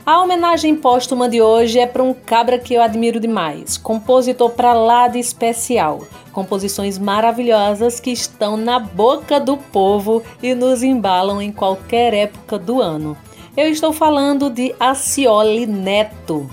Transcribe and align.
A 0.05 0.23
homenagem 0.23 0.75
póstuma 0.75 1.29
de 1.29 1.41
hoje 1.43 1.79
é 1.79 1.87
para 1.87 2.03
um 2.03 2.15
cabra 2.15 2.59
que 2.59 2.73
eu 2.73 2.81
admiro 2.81 3.20
demais, 3.20 3.77
compositor 3.77 4.48
para 4.51 4.73
lá 4.73 5.07
de 5.07 5.19
especial. 5.19 6.01
Composições 6.33 6.98
maravilhosas 6.98 8.01
que 8.01 8.11
estão 8.11 8.57
na 8.57 8.79
boca 8.79 9.39
do 9.39 9.59
povo 9.59 10.23
e 10.42 10.55
nos 10.55 10.83
embalam 10.83 11.42
em 11.42 11.53
qualquer 11.53 12.15
época 12.15 12.59
do 12.59 12.81
ano. 12.81 13.19
Eu 13.55 13.69
estou 13.69 13.92
falando 13.92 14.48
de 14.48 14.75
Acioli 14.81 15.67
Neto. 15.67 16.48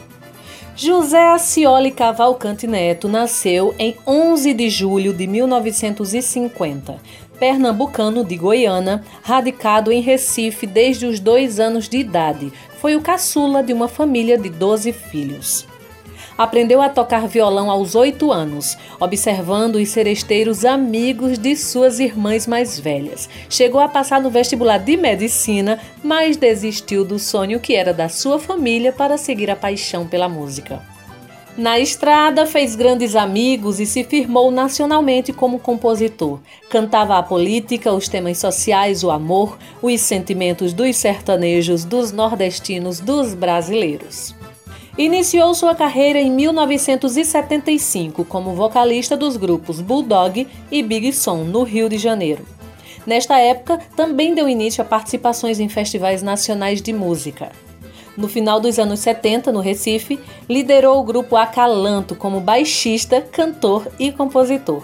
José 0.78 1.30
Acioli 1.30 1.90
Cavalcante 1.90 2.68
Neto 2.68 3.08
nasceu 3.08 3.74
em 3.80 3.96
11 4.06 4.54
de 4.54 4.70
julho 4.70 5.14
de 5.14 5.26
1950 5.26 7.00
pernambucano 7.40 8.24
de 8.24 8.38
Goiânia, 8.38 9.04
radicado 9.22 9.92
em 9.92 10.02
Recife 10.02 10.66
desde 10.66 11.06
os 11.06 11.20
dois 11.20 11.60
anos 11.60 11.90
de 11.90 11.98
idade. 11.98 12.52
Foi 12.78 12.96
o 12.96 13.02
caçula 13.02 13.62
de 13.62 13.74
uma 13.74 13.88
família 13.88 14.38
de 14.38 14.50
12 14.50 14.94
filhos. 14.94 15.66
Aprendeu 16.38 16.82
a 16.82 16.90
tocar 16.90 17.28
violão 17.28 17.72
aos 17.72 17.96
oito 17.96 18.30
anos, 18.30 18.78
observando 19.00 19.76
os 19.76 19.90
seresteiros 19.90 20.66
amigos 20.66 21.38
de 21.38 21.56
suas 21.56 22.00
irmãs 22.00 22.46
mais 22.46 22.78
velhas. 22.78 23.30
Chegou 23.50 23.80
a 23.80 23.88
passar 23.88 24.22
no 24.22 24.30
vestibular 24.30 24.78
de 24.78 24.98
medicina, 24.98 25.80
mas 26.04 26.36
desistiu 26.36 27.06
do 27.06 27.18
sonho 27.18 27.60
que 27.60 27.74
era 27.74 27.94
da 27.94 28.10
sua 28.10 28.38
família 28.38 28.92
para 28.92 29.18
seguir 29.18 29.50
a 29.50 29.56
paixão 29.56 30.06
pela 30.06 30.28
música. 30.28 30.82
Na 31.58 31.80
estrada, 31.80 32.46
fez 32.46 32.76
grandes 32.76 33.16
amigos 33.16 33.80
e 33.80 33.86
se 33.86 34.04
firmou 34.04 34.52
nacionalmente 34.52 35.32
como 35.32 35.58
compositor. 35.58 36.40
Cantava 36.70 37.18
a 37.18 37.24
política, 37.24 37.94
os 37.94 38.10
temas 38.10 38.40
sociais, 38.40 39.06
o 39.06 39.10
amor, 39.10 39.58
os 39.82 40.02
sentimentos 40.02 40.74
dos 40.74 40.98
sertanejos, 40.98 41.86
dos 41.86 42.12
nordestinos, 42.12 43.00
dos 43.00 43.34
brasileiros. 43.34 44.36
Iniciou 44.98 45.54
sua 45.54 45.76
carreira 45.76 46.20
em 46.20 46.32
1975 46.32 48.24
como 48.24 48.56
vocalista 48.56 49.18
dos 49.18 49.36
grupos 49.36 49.82
Bulldog 49.82 50.48
e 50.72 50.82
Big 50.82 51.12
Som, 51.12 51.44
no 51.44 51.64
Rio 51.64 51.90
de 51.90 51.98
Janeiro. 51.98 52.46
Nesta 53.06 53.38
época, 53.38 53.78
também 53.94 54.34
deu 54.34 54.48
início 54.48 54.82
a 54.82 54.86
participações 54.86 55.60
em 55.60 55.68
festivais 55.68 56.24
nacionais 56.24 56.82
de 56.82 56.94
música. 56.94 57.52
No 58.16 58.30
final 58.30 58.62
dos 58.62 58.80
anos 58.80 59.02
70, 59.02 59.52
no 59.52 59.60
Recife, 59.60 60.18
liderou 60.50 61.02
o 61.02 61.04
grupo 61.04 61.36
Acalanto 61.36 62.16
como 62.16 62.40
baixista, 62.40 63.20
cantor 63.20 63.90
e 64.00 64.14
compositor. 64.14 64.82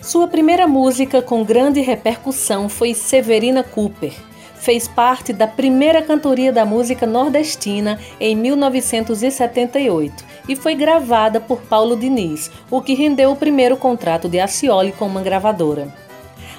Sua 0.00 0.28
primeira 0.28 0.68
música 0.68 1.20
com 1.20 1.42
grande 1.42 1.80
repercussão 1.80 2.68
foi 2.68 2.94
Severina 2.94 3.64
Cooper. 3.64 4.29
Fez 4.60 4.86
parte 4.86 5.32
da 5.32 5.46
primeira 5.46 6.02
cantoria 6.02 6.52
da 6.52 6.66
música 6.66 7.06
nordestina 7.06 7.98
em 8.20 8.36
1978 8.36 10.22
e 10.46 10.54
foi 10.54 10.74
gravada 10.74 11.40
por 11.40 11.62
Paulo 11.62 11.96
Diniz, 11.96 12.50
o 12.70 12.82
que 12.82 12.94
rendeu 12.94 13.32
o 13.32 13.36
primeiro 13.36 13.76
contrato 13.78 14.28
de 14.28 14.38
Acioli 14.38 14.92
com 14.92 15.06
uma 15.06 15.22
gravadora. 15.22 15.92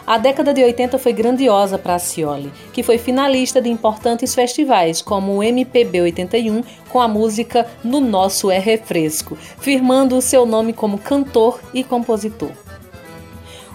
A 0.05 0.17
década 0.17 0.51
de 0.51 0.63
80 0.63 0.97
foi 0.97 1.13
grandiosa 1.13 1.77
para 1.77 1.93
a 1.93 1.99
Cioli, 1.99 2.51
que 2.73 2.81
foi 2.81 2.97
finalista 2.97 3.61
de 3.61 3.69
importantes 3.69 4.33
festivais, 4.33 4.99
como 4.99 5.35
o 5.35 5.43
MPB 5.43 6.01
81, 6.01 6.63
com 6.89 6.99
a 6.99 7.07
música 7.07 7.67
No 7.83 8.01
Nosso 8.01 8.49
é 8.49 8.57
Refresco, 8.57 9.37
firmando 9.59 10.17
o 10.17 10.21
seu 10.21 10.43
nome 10.43 10.73
como 10.73 10.97
cantor 10.97 11.61
e 11.71 11.83
compositor. 11.83 12.70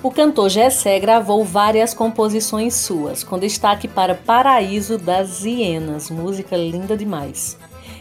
O 0.02 0.10
cantor 0.10 0.50
Gessé 0.50 1.00
gravou 1.00 1.42
várias 1.42 1.94
composições 1.94 2.74
suas, 2.74 3.24
com 3.24 3.38
destaque 3.38 3.88
para 3.88 4.14
Paraíso 4.14 4.98
das 4.98 5.42
Hienas, 5.42 6.10
música 6.10 6.54
linda 6.54 6.94
demais. 6.96 7.56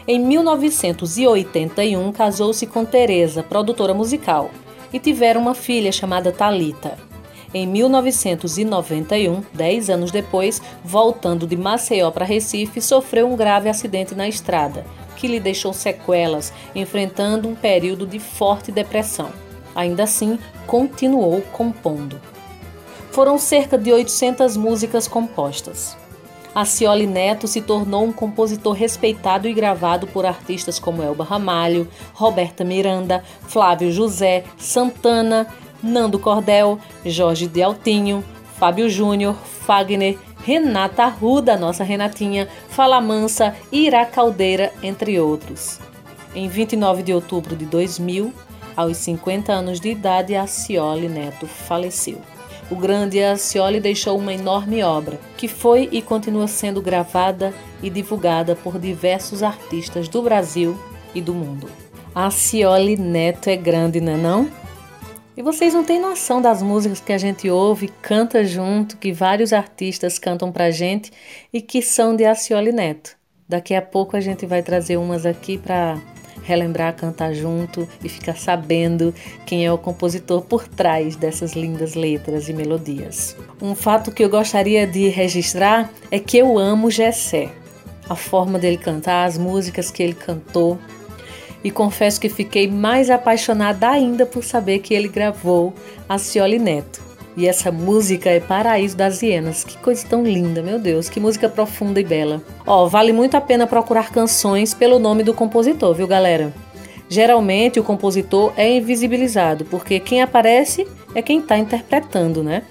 Em 0.06 0.20
1981, 0.20 2.12
casou-se 2.12 2.66
com 2.66 2.84
Teresa, 2.84 3.42
produtora 3.42 3.94
musical, 3.94 4.50
e 4.92 4.98
tiveram 4.98 5.40
uma 5.40 5.54
filha 5.54 5.90
chamada 5.90 6.30
Talita. 6.30 6.98
Em 7.52 7.66
1991, 7.66 9.42
dez 9.54 9.88
anos 9.88 10.10
depois, 10.10 10.60
voltando 10.84 11.46
de 11.46 11.56
Maceió 11.56 12.10
para 12.10 12.26
Recife, 12.26 12.82
sofreu 12.82 13.26
um 13.26 13.36
grave 13.36 13.70
acidente 13.70 14.14
na 14.14 14.28
estrada, 14.28 14.84
que 15.16 15.26
lhe 15.26 15.40
deixou 15.40 15.72
sequelas, 15.72 16.52
enfrentando 16.74 17.48
um 17.48 17.54
período 17.54 18.06
de 18.06 18.18
forte 18.18 18.70
depressão. 18.70 19.45
Ainda 19.76 20.04
assim, 20.04 20.38
continuou 20.66 21.42
compondo. 21.52 22.18
Foram 23.12 23.38
cerca 23.38 23.76
de 23.76 23.92
800 23.92 24.56
músicas 24.56 25.06
compostas. 25.06 25.96
Acioli 26.54 27.06
Neto 27.06 27.46
se 27.46 27.60
tornou 27.60 28.04
um 28.04 28.12
compositor 28.12 28.72
respeitado 28.72 29.46
e 29.46 29.52
gravado 29.52 30.06
por 30.06 30.24
artistas 30.24 30.78
como 30.78 31.02
Elba 31.02 31.22
Ramalho, 31.22 31.86
Roberta 32.14 32.64
Miranda, 32.64 33.22
Flávio 33.42 33.92
José, 33.92 34.44
Santana, 34.56 35.46
Nando 35.82 36.18
Cordel, 36.18 36.78
Jorge 37.04 37.46
de 37.46 37.62
Altinho, 37.62 38.24
Fábio 38.58 38.88
Júnior, 38.88 39.34
Fagner, 39.34 40.18
Renata 40.42 41.04
Arruda, 41.04 41.58
nossa 41.58 41.84
Renatinha, 41.84 42.48
Fala 42.70 43.02
Mansa, 43.02 43.54
Ira 43.70 44.06
Caldeira, 44.06 44.72
entre 44.82 45.20
outros. 45.20 45.78
Em 46.34 46.48
29 46.48 47.02
de 47.02 47.12
outubro 47.12 47.54
de 47.54 47.66
2000, 47.66 48.32
aos 48.76 48.98
50 48.98 49.52
anos 49.52 49.80
de 49.80 49.88
idade, 49.88 50.34
Acioli 50.34 51.08
Neto 51.08 51.46
faleceu. 51.46 52.20
O 52.70 52.74
grande 52.74 53.22
Acioli 53.22 53.80
deixou 53.80 54.18
uma 54.18 54.34
enorme 54.34 54.82
obra, 54.82 55.18
que 55.36 55.46
foi 55.46 55.88
e 55.92 56.02
continua 56.02 56.48
sendo 56.48 56.82
gravada 56.82 57.54
e 57.82 57.88
divulgada 57.88 58.56
por 58.56 58.78
diversos 58.78 59.42
artistas 59.42 60.08
do 60.08 60.20
Brasil 60.20 60.76
e 61.14 61.20
do 61.20 61.32
mundo. 61.32 61.68
Acioli 62.14 62.96
Neto 62.96 63.48
é 63.48 63.56
grande, 63.56 64.00
não 64.00 64.14
é 64.14 64.16
não? 64.16 64.50
E 65.36 65.42
vocês 65.42 65.74
não 65.74 65.84
têm 65.84 66.00
noção 66.00 66.40
das 66.40 66.62
músicas 66.62 66.98
que 66.98 67.12
a 67.12 67.18
gente 67.18 67.48
ouve, 67.50 67.88
canta 68.00 68.42
junto, 68.42 68.96
que 68.96 69.12
vários 69.12 69.52
artistas 69.52 70.18
cantam 70.18 70.50
pra 70.50 70.70
gente 70.70 71.12
e 71.52 71.60
que 71.60 71.82
são 71.82 72.16
de 72.16 72.24
Acioli 72.24 72.72
Neto. 72.72 73.16
Daqui 73.48 73.74
a 73.74 73.82
pouco 73.82 74.16
a 74.16 74.20
gente 74.20 74.46
vai 74.46 74.62
trazer 74.62 74.96
umas 74.96 75.24
aqui 75.24 75.58
para 75.58 75.98
relembrar, 76.42 76.94
cantar 76.94 77.34
junto 77.34 77.88
e 78.02 78.08
ficar 78.08 78.36
sabendo 78.36 79.14
quem 79.44 79.64
é 79.64 79.72
o 79.72 79.78
compositor 79.78 80.42
por 80.42 80.66
trás 80.66 81.16
dessas 81.16 81.52
lindas 81.52 81.94
letras 81.94 82.48
e 82.48 82.52
melodias. 82.52 83.36
Um 83.60 83.74
fato 83.74 84.10
que 84.10 84.22
eu 84.22 84.28
gostaria 84.28 84.86
de 84.86 85.08
registrar 85.08 85.90
é 86.10 86.18
que 86.18 86.38
eu 86.38 86.58
amo 86.58 86.90
Gessé. 86.90 87.50
A 88.08 88.14
forma 88.14 88.58
dele 88.58 88.76
cantar, 88.76 89.24
as 89.24 89.36
músicas 89.36 89.90
que 89.90 90.02
ele 90.02 90.14
cantou, 90.14 90.78
e 91.64 91.70
confesso 91.70 92.20
que 92.20 92.28
fiquei 92.28 92.68
mais 92.68 93.10
apaixonada 93.10 93.88
ainda 93.88 94.24
por 94.24 94.44
saber 94.44 94.78
que 94.78 94.94
ele 94.94 95.08
gravou 95.08 95.74
a 96.08 96.16
Cioli 96.16 96.60
Neto. 96.60 97.02
E 97.36 97.46
essa 97.46 97.70
música 97.70 98.30
é 98.30 98.40
Paraíso 98.40 98.96
das 98.96 99.22
Hienas. 99.22 99.62
Que 99.62 99.76
coisa 99.78 100.06
tão 100.08 100.24
linda, 100.24 100.62
meu 100.62 100.78
Deus, 100.78 101.08
que 101.10 101.20
música 101.20 101.48
profunda 101.48 102.00
e 102.00 102.04
bela. 102.04 102.42
Ó, 102.66 102.86
vale 102.86 103.12
muito 103.12 103.36
a 103.36 103.40
pena 103.40 103.66
procurar 103.66 104.10
canções 104.10 104.72
pelo 104.72 104.98
nome 104.98 105.22
do 105.22 105.34
compositor, 105.34 105.94
viu, 105.94 106.06
galera? 106.06 106.52
Geralmente 107.08 107.78
o 107.78 107.84
compositor 107.84 108.52
é 108.56 108.68
invisibilizado, 108.68 109.64
porque 109.66 110.00
quem 110.00 110.22
aparece 110.22 110.88
é 111.14 111.20
quem 111.20 111.40
está 111.40 111.58
interpretando, 111.58 112.42
né? 112.42 112.62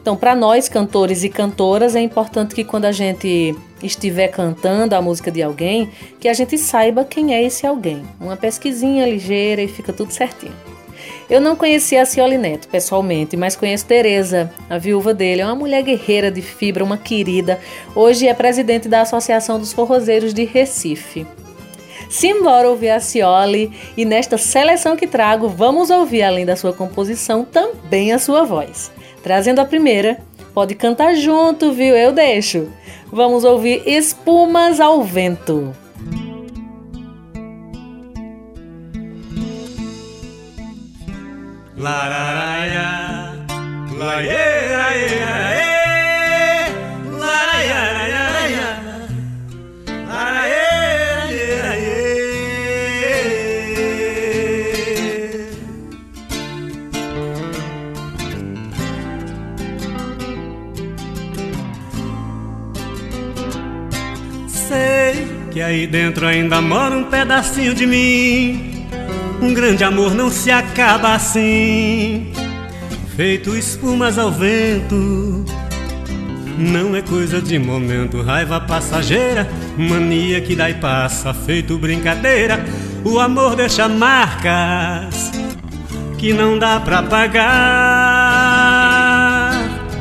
Então, 0.00 0.16
para 0.16 0.34
nós, 0.34 0.68
cantores 0.68 1.22
e 1.22 1.28
cantoras, 1.28 1.94
é 1.94 2.00
importante 2.00 2.54
que 2.56 2.64
quando 2.64 2.86
a 2.86 2.92
gente 2.92 3.54
estiver 3.82 4.28
cantando 4.28 4.94
a 4.94 5.00
música 5.00 5.30
de 5.30 5.40
alguém, 5.42 5.90
que 6.18 6.28
a 6.28 6.34
gente 6.34 6.58
saiba 6.58 7.04
quem 7.04 7.32
é 7.32 7.42
esse 7.42 7.66
alguém. 7.66 8.02
Uma 8.20 8.36
pesquisinha 8.36 9.06
ligeira 9.06 9.62
e 9.62 9.68
fica 9.68 9.92
tudo 9.92 10.12
certinho. 10.12 10.52
Eu 11.32 11.40
não 11.40 11.56
conhecia 11.56 12.02
a 12.02 12.04
Cioli 12.04 12.36
Neto 12.36 12.68
pessoalmente, 12.68 13.38
mas 13.38 13.56
conheço 13.56 13.86
Tereza, 13.86 14.52
a 14.68 14.76
viúva 14.76 15.14
dele. 15.14 15.40
É 15.40 15.46
uma 15.46 15.54
mulher 15.54 15.82
guerreira 15.82 16.30
de 16.30 16.42
fibra, 16.42 16.84
uma 16.84 16.98
querida. 16.98 17.58
Hoje 17.94 18.28
é 18.28 18.34
presidente 18.34 18.86
da 18.86 19.00
Associação 19.00 19.58
dos 19.58 19.72
Forrozeiros 19.72 20.34
de 20.34 20.44
Recife. 20.44 21.26
Simbora 22.10 22.68
ouvir 22.68 22.90
a 22.90 23.00
Cioli 23.00 23.72
e 23.96 24.04
nesta 24.04 24.36
seleção 24.36 24.94
que 24.94 25.06
trago, 25.06 25.48
vamos 25.48 25.88
ouvir, 25.88 26.22
além 26.22 26.44
da 26.44 26.54
sua 26.54 26.74
composição, 26.74 27.46
também 27.46 28.12
a 28.12 28.18
sua 28.18 28.44
voz. 28.44 28.92
Trazendo 29.22 29.60
a 29.60 29.64
primeira, 29.64 30.18
pode 30.52 30.74
cantar 30.74 31.14
junto, 31.14 31.72
viu? 31.72 31.96
Eu 31.96 32.12
deixo. 32.12 32.68
Vamos 33.10 33.42
ouvir 33.42 33.82
Espumas 33.86 34.80
ao 34.80 35.02
Vento. 35.02 35.74
Lararaia, 41.82 43.34
laie, 43.98 44.52
que 65.50 65.60
aí 65.60 65.86
dentro 65.86 66.26
ainda 66.26 66.62
mora 66.62 66.96
um 66.96 67.04
pedacinho 67.04 67.74
de 67.74 67.86
mim. 67.86 68.71
Um 69.42 69.52
grande 69.52 69.82
amor 69.82 70.14
não 70.14 70.30
se 70.30 70.52
acaba 70.52 71.14
assim, 71.14 72.32
feito 73.16 73.56
espumas 73.56 74.16
ao 74.16 74.30
vento. 74.30 75.44
Não 76.56 76.94
é 76.94 77.02
coisa 77.02 77.42
de 77.42 77.58
momento, 77.58 78.22
raiva 78.22 78.60
passageira, 78.60 79.48
mania 79.76 80.40
que 80.40 80.54
dá 80.54 80.70
e 80.70 80.74
passa, 80.74 81.34
feito 81.34 81.76
brincadeira. 81.76 82.64
O 83.04 83.18
amor 83.18 83.56
deixa 83.56 83.88
marcas 83.88 85.32
que 86.18 86.32
não 86.32 86.56
dá 86.56 86.78
pra 86.78 87.02
pagar. 87.02 87.42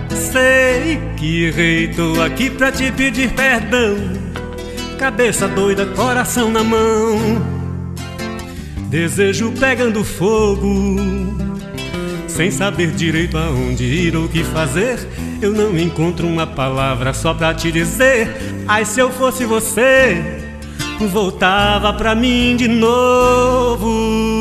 Sei 0.09 1.01
que 1.17 1.45
errei, 1.45 1.87
tô 1.87 2.21
aqui 2.21 2.51
pra 2.51 2.71
te 2.71 2.91
pedir 2.91 3.31
perdão 3.31 4.21
cabeça 5.01 5.47
doida, 5.47 5.87
coração 5.87 6.51
na 6.51 6.63
mão. 6.63 7.60
Desejo 8.91 9.53
pegando 9.53 10.03
fogo, 10.03 10.97
sem 12.27 12.51
saber 12.51 12.91
direito 12.91 13.37
aonde 13.37 13.85
ir 13.85 14.17
ou 14.17 14.25
o 14.25 14.27
que 14.27 14.43
fazer. 14.43 14.99
Eu 15.41 15.53
não 15.53 15.77
encontro 15.79 16.27
uma 16.27 16.45
palavra 16.45 17.13
só 17.13 17.33
pra 17.33 17.53
te 17.53 17.71
dizer. 17.71 18.27
Ai, 18.67 18.83
se 18.83 18.99
eu 18.99 19.09
fosse 19.09 19.45
você, 19.45 20.21
voltava 21.09 21.93
pra 21.93 22.13
mim 22.13 22.57
de 22.57 22.67
novo. 22.67 24.40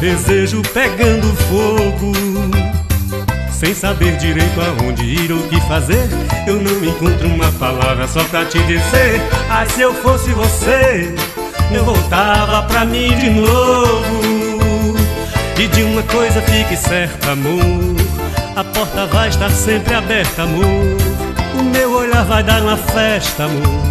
Desejo 0.00 0.62
pegando 0.72 1.26
fogo 1.48 2.12
Sem 3.50 3.74
saber 3.74 4.16
direito 4.16 4.60
aonde 4.60 5.02
ir 5.02 5.32
ou 5.32 5.38
o 5.40 5.48
que 5.48 5.60
fazer. 5.62 6.08
Eu 6.46 6.62
não 6.62 6.84
encontro 6.84 7.26
uma 7.26 7.50
palavra 7.52 8.06
só 8.06 8.22
pra 8.24 8.44
te 8.44 8.58
dizer. 8.60 9.20
Ah, 9.50 9.66
se 9.66 9.80
eu 9.80 9.92
fosse 9.94 10.30
você 10.30 11.12
Eu 11.72 11.84
voltava 11.84 12.62
pra 12.62 12.84
mim 12.84 13.16
de 13.16 13.30
novo. 13.30 14.96
E 15.58 15.66
de 15.66 15.82
uma 15.82 16.04
coisa 16.04 16.40
fique 16.42 16.76
certa, 16.76 17.32
amor. 17.32 17.96
A 18.54 18.62
porta 18.62 19.06
vai 19.06 19.28
estar 19.28 19.50
sempre 19.50 19.94
aberta, 19.94 20.44
amor. 20.44 20.96
O 21.58 21.62
meu 21.64 21.92
olhar 21.92 22.24
vai 22.24 22.44
dar 22.44 22.62
uma 22.62 22.76
festa, 22.76 23.44
amor. 23.44 23.82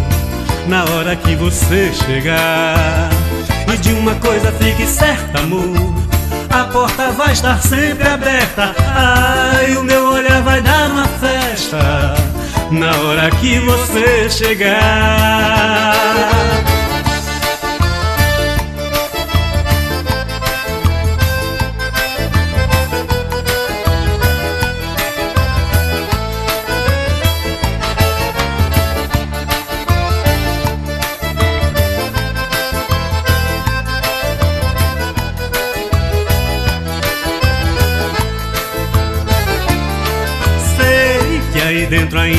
Na 0.66 0.84
hora 0.84 1.14
que 1.14 1.34
você 1.36 1.92
chegar 1.92 3.10
e 3.72 3.76
de 3.76 3.92
uma 3.92 4.14
coisa 4.16 4.50
fique 4.52 4.86
certa, 4.86 5.40
amor. 5.40 5.94
A 6.50 6.64
porta 6.64 7.10
vai 7.12 7.32
estar 7.32 7.60
sempre 7.60 8.08
aberta. 8.08 8.74
Ai, 8.94 9.76
o 9.76 9.84
meu 9.84 10.08
olhar 10.08 10.42
vai 10.42 10.60
dar 10.62 10.90
uma 10.90 11.04
festa 11.04 11.78
Na 12.70 12.90
hora 13.00 13.30
que 13.30 13.58
você 13.60 14.28
chegar 14.30 16.37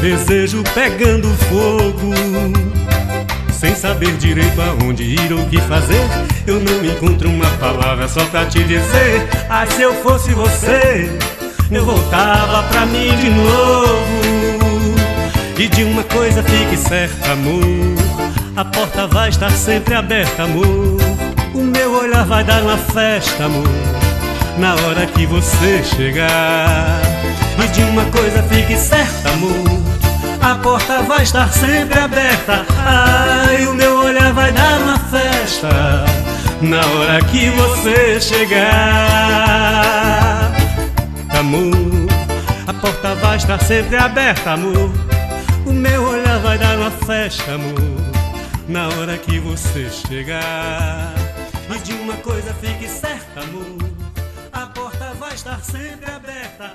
Desejo 0.00 0.64
pegando 0.72 1.28
fogo 1.50 2.14
Sem 3.52 3.74
saber 3.74 4.16
direito 4.16 4.58
aonde 4.58 5.02
ir 5.02 5.30
ou 5.30 5.40
o 5.40 5.46
que 5.46 5.60
fazer. 5.60 6.00
Eu 6.46 6.58
não 6.58 6.82
encontro 6.82 7.28
uma 7.28 7.46
palavra 7.58 8.08
só 8.08 8.24
pra 8.26 8.46
te 8.46 8.64
dizer. 8.64 9.28
Ah, 9.50 9.66
se 9.66 9.82
eu 9.82 9.92
fosse 10.02 10.32
você 10.32 11.10
Eu 11.70 11.84
voltava 11.84 12.62
pra 12.68 12.86
mim 12.86 13.14
de 13.16 13.28
novo. 13.28 14.00
E 15.58 15.68
de 15.68 15.84
uma 15.84 16.02
coisa 16.04 16.42
fique 16.42 16.78
certa, 16.78 17.32
amor. 17.32 17.62
A 18.56 18.64
porta 18.64 19.06
vai 19.06 19.28
estar 19.28 19.50
sempre 19.50 19.94
aberta, 19.94 20.44
amor. 20.44 20.96
O 21.52 21.60
meu 21.60 21.92
olhar 21.92 22.24
vai 22.24 22.42
dar 22.42 22.62
uma 22.62 22.78
festa, 22.78 23.44
amor 23.44 23.68
Na 24.56 24.76
hora 24.76 25.04
que 25.04 25.26
você 25.26 25.84
chegar. 25.84 27.02
E 27.62 27.68
de 27.68 27.82
uma 27.82 28.06
coisa 28.06 28.42
fique 28.44 28.74
certa, 28.78 29.28
amor 29.28 29.89
a 30.40 30.54
porta 30.56 31.02
vai 31.02 31.22
estar 31.22 31.50
sempre 31.52 31.98
aberta. 31.98 32.64
Ai, 32.84 33.66
o 33.66 33.74
meu 33.74 33.98
olhar 33.98 34.32
vai 34.32 34.52
dar 34.52 34.80
uma 34.80 34.98
festa 34.98 35.68
na 36.60 36.84
hora 36.86 37.22
que 37.24 37.50
você 37.50 38.20
chegar. 38.20 38.70
Amor, 41.38 42.08
a 42.66 42.72
porta 42.74 43.14
vai 43.16 43.36
estar 43.36 43.62
sempre 43.62 43.96
aberta, 43.96 44.52
amor. 44.52 44.90
O 45.66 45.72
meu 45.72 46.02
olhar 46.04 46.38
vai 46.40 46.58
dar 46.58 46.76
uma 46.76 46.90
festa, 46.90 47.52
amor, 47.52 48.00
na 48.68 48.88
hora 48.88 49.16
que 49.18 49.38
você 49.38 49.88
chegar. 49.90 51.14
E 51.72 51.78
de 51.78 51.92
uma 51.92 52.14
coisa 52.14 52.52
fique 52.54 52.88
certa, 52.88 53.40
amor, 53.40 53.76
a 54.52 54.66
porta 54.66 55.12
vai 55.18 55.34
estar 55.34 55.60
sempre 55.62 56.10
aberta. 56.10 56.72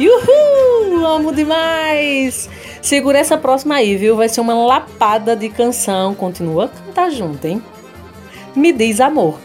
Uhul! 0.00 1.06
Amo 1.06 1.32
demais! 1.32 2.48
Segura 2.84 3.18
essa 3.18 3.38
próxima 3.38 3.76
aí, 3.76 3.96
viu? 3.96 4.14
Vai 4.14 4.28
ser 4.28 4.42
uma 4.42 4.52
lapada 4.52 5.34
de 5.34 5.48
canção. 5.48 6.14
Continua 6.14 6.66
a 6.66 6.68
cantar 6.68 7.10
junto, 7.10 7.42
hein? 7.46 7.62
Me 8.54 8.74
diz 8.74 9.00
amor. 9.00 9.38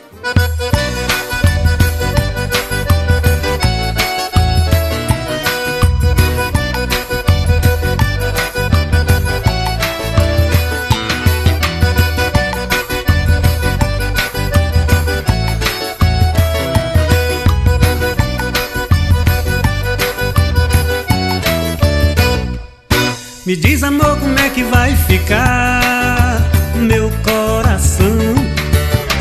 Me 23.49 23.55
diz 23.55 23.81
amor 23.81 24.15
como 24.19 24.37
é 24.37 24.47
que 24.51 24.61
vai 24.61 24.95
ficar 24.95 26.39
meu 26.75 27.11
coração 27.23 28.35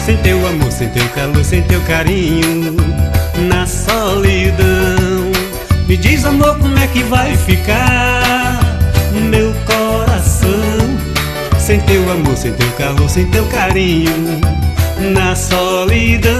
sem 0.05 0.19
teu 0.19 0.47
amor, 0.47 0.71
sem 0.71 0.87
teu 0.91 1.09
calor, 1.15 1.43
sem 1.43 1.63
teu 1.63 1.81
carinho 1.85 2.77
na 3.49 3.67
solidão. 3.67 5.33
Me 5.87 5.97
diz 5.97 6.27
amor 6.27 6.59
como 6.59 6.79
é 6.79 6.87
que 6.89 7.03
vai 7.05 7.35
ficar 7.39 8.61
meu 9.31 9.51
coração 9.65 10.51
sem 11.59 11.81
teu 11.81 12.13
amor, 12.13 12.37
sem 12.37 12.53
teu 12.53 12.71
calor, 12.73 13.09
sem 13.09 13.31
teu 13.31 13.47
carinho 13.47 14.43
na 15.11 15.35
solidão. 15.35 16.35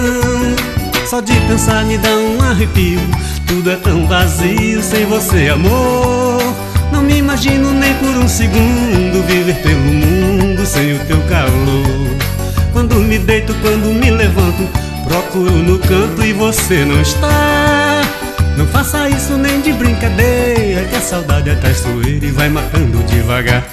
Só 1.07 1.21
de 1.21 1.33
pensar 1.47 1.83
me 1.85 1.97
dá 1.97 2.11
um 2.11 2.39
arrepio, 2.39 3.01
tudo 3.47 3.71
é 3.71 3.77
tão 3.77 4.05
vazio 4.05 4.83
sem 4.83 5.07
você, 5.07 5.49
amor. 5.49 6.68
Me 7.09 7.17
imagino 7.17 7.71
nem 7.71 7.91
por 7.95 8.15
um 8.17 8.27
segundo 8.27 9.25
viver 9.25 9.55
pelo 9.63 9.79
mundo 9.79 10.63
sem 10.63 10.93
o 10.93 10.99
teu 11.05 11.19
calor. 11.21 12.15
Quando 12.71 12.97
me 12.97 13.17
deito, 13.17 13.51
quando 13.63 13.91
me 13.91 14.11
levanto, 14.11 14.69
procuro 15.05 15.51
no 15.51 15.79
canto 15.79 16.23
e 16.23 16.31
você 16.33 16.85
não 16.85 17.01
está. 17.01 18.03
Não 18.55 18.67
faça 18.67 19.09
isso 19.09 19.35
nem 19.37 19.59
de 19.59 19.73
brincadeira, 19.73 20.83
que 20.83 20.95
a 20.95 21.01
saudade 21.01 21.49
é 21.49 21.55
traiçoeira 21.55 22.27
e 22.27 22.29
vai 22.29 22.47
matando 22.47 23.03
devagar. 23.05 23.65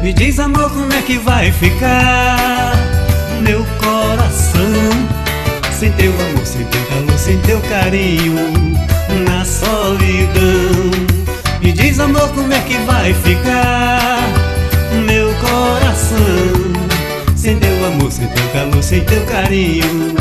Me 0.00 0.12
diz, 0.12 0.38
amor, 0.38 0.70
como 0.70 0.92
é 0.92 1.02
que 1.02 1.18
vai 1.18 1.50
ficar 1.50 2.78
meu 3.40 3.66
coração? 3.80 4.62
Sem 5.76 5.90
teu 5.90 6.12
amor, 6.12 6.46
sem 6.46 6.64
teu 6.66 6.84
calor, 6.84 7.18
sem 7.18 7.36
teu 7.38 7.60
carinho, 7.62 8.36
na 9.26 9.44
solidão. 9.44 11.09
Amor 12.02 12.28
como 12.30 12.52
é 12.52 12.60
que 12.60 12.76
vai 12.78 13.12
ficar? 13.14 14.20
Meu 15.06 15.32
coração 15.34 16.16
Sem 17.36 17.58
teu 17.58 17.86
amor, 17.86 18.10
sem 18.10 18.26
teu 18.28 18.48
calor, 18.48 18.82
sem 18.82 19.04
teu 19.04 19.24
carinho 19.26 20.14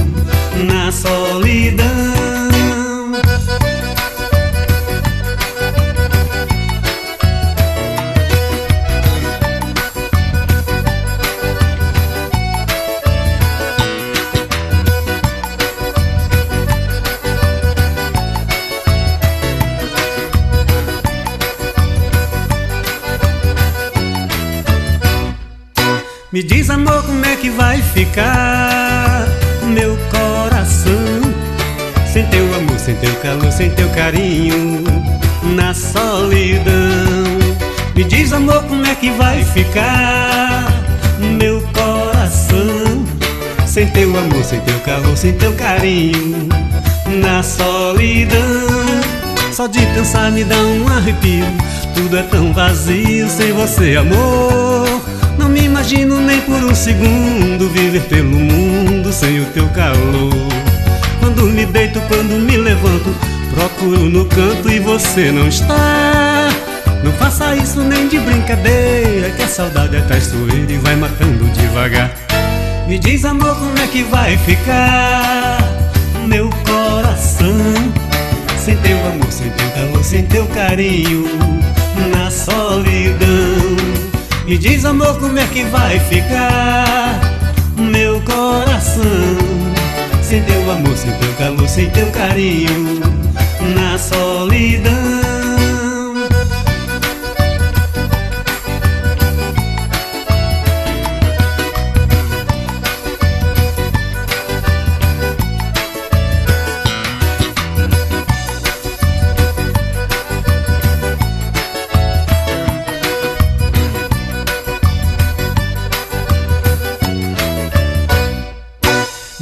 Na 0.65 0.91
solidão 0.91 2.38
calor, 33.29 33.51
sem 33.51 33.69
teu 33.71 33.87
carinho 33.89 34.83
Na 35.55 35.73
solidão. 35.73 36.73
Me 37.95 38.03
diz 38.03 38.33
amor 38.33 38.63
como 38.63 38.85
é 38.85 38.95
que 38.95 39.11
vai 39.11 39.43
ficar 39.43 40.67
meu 41.37 41.61
coração? 41.73 43.05
Sem 43.67 43.87
teu 43.87 44.17
amor, 44.17 44.43
sem 44.43 44.59
teu 44.61 44.79
calor, 44.79 45.15
sem 45.15 45.33
teu 45.33 45.53
carinho 45.53 46.47
Na 47.21 47.43
solidão. 47.43 48.39
Só 49.51 49.67
de 49.67 49.85
pensar 49.87 50.31
me 50.31 50.43
dá 50.43 50.57
um 50.57 50.87
arrepio. 50.87 51.45
Tudo 51.93 52.17
é 52.17 52.23
tão 52.23 52.53
vazio 52.53 53.29
sem 53.29 53.51
você 53.51 53.97
amor. 53.97 55.01
Não 55.37 55.49
me 55.49 55.61
imagino 55.65 56.19
nem 56.19 56.39
por 56.41 56.63
um 56.63 56.73
segundo 56.73 57.69
viver 57.69 58.03
pelo 58.03 58.29
mundo 58.31 59.11
sem 59.11 59.41
o 59.41 59.45
teu 59.47 59.67
calor. 59.69 60.68
Quando 61.39 61.53
me 61.53 61.65
deito, 61.65 62.01
quando 62.09 62.37
me 62.37 62.57
levanto, 62.57 63.15
procuro 63.51 64.09
no 64.09 64.25
canto 64.25 64.69
e 64.69 64.77
você 64.77 65.31
não 65.31 65.47
está. 65.47 66.49
Não 67.01 67.13
faça 67.13 67.55
isso 67.55 67.79
nem 67.79 68.09
de 68.09 68.19
brincadeira, 68.19 69.29
que 69.29 69.43
a 69.43 69.47
saudade 69.47 69.95
é 69.95 70.01
traiçoeira 70.01 70.69
e 70.69 70.77
vai 70.79 70.97
matando 70.97 71.45
devagar. 71.51 72.13
Me 72.89 72.99
diz, 72.99 73.23
amor, 73.23 73.55
como 73.55 73.79
é 73.79 73.87
que 73.87 74.03
vai 74.03 74.35
ficar 74.39 75.59
meu 76.27 76.49
coração? 76.67 77.55
Sem 78.57 78.75
teu 78.75 78.97
amor, 79.07 79.31
sem 79.31 79.49
teu 79.49 79.69
calor, 79.69 80.03
sem 80.03 80.23
teu 80.23 80.45
carinho, 80.47 81.23
na 82.13 82.29
solidão. 82.29 83.77
Me 84.45 84.57
diz 84.57 84.83
amor 84.83 85.17
como 85.17 85.39
é 85.39 85.47
que 85.47 85.63
vai 85.63 86.01
ficar 86.01 87.17
meu 87.77 88.19
coração 88.23 89.48
Sem 90.29 90.43
teu 90.43 90.71
amor, 90.71 90.95
sem 90.95 91.11
teu 91.13 91.33
calor, 91.39 91.67
sem 91.67 91.89
teu 91.89 92.05
carinho. 92.11 92.99
Na 93.75 93.97
solidão 93.97 95.08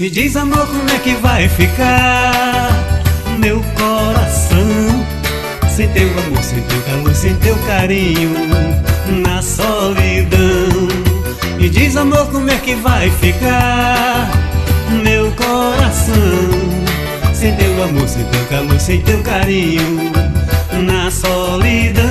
Me 0.07 0.11
diz 0.11 0.37
amor 0.37 0.65
como 0.67 0.89
é 0.89 0.99
que 0.99 1.15
vai 1.15 1.49
ficar 1.49 2.69
meu 3.39 3.61
coração? 3.75 5.05
Sem 5.69 5.89
teu 5.89 6.07
amor, 6.07 6.41
sem 6.41 6.61
teu 6.61 6.81
calor, 6.83 7.13
sem 7.13 7.35
teu 7.35 7.57
carinho 7.67 8.31
Na 9.21 9.41
solidão. 9.41 10.87
Me 11.59 11.69
diz 11.69 11.97
amor 11.97 12.25
como 12.27 12.49
é 12.49 12.55
que 12.55 12.73
vai 12.75 13.09
ficar 13.09 14.31
meu 15.03 15.29
coração? 15.33 16.15
Sem 17.33 17.53
teu 17.57 17.83
amor, 17.83 18.07
sem 18.07 18.23
teu 18.23 18.45
calor, 18.45 18.79
sem 18.79 19.01
teu 19.01 19.21
carinho 19.23 20.13
Na 20.85 21.11
solidão. 21.11 22.05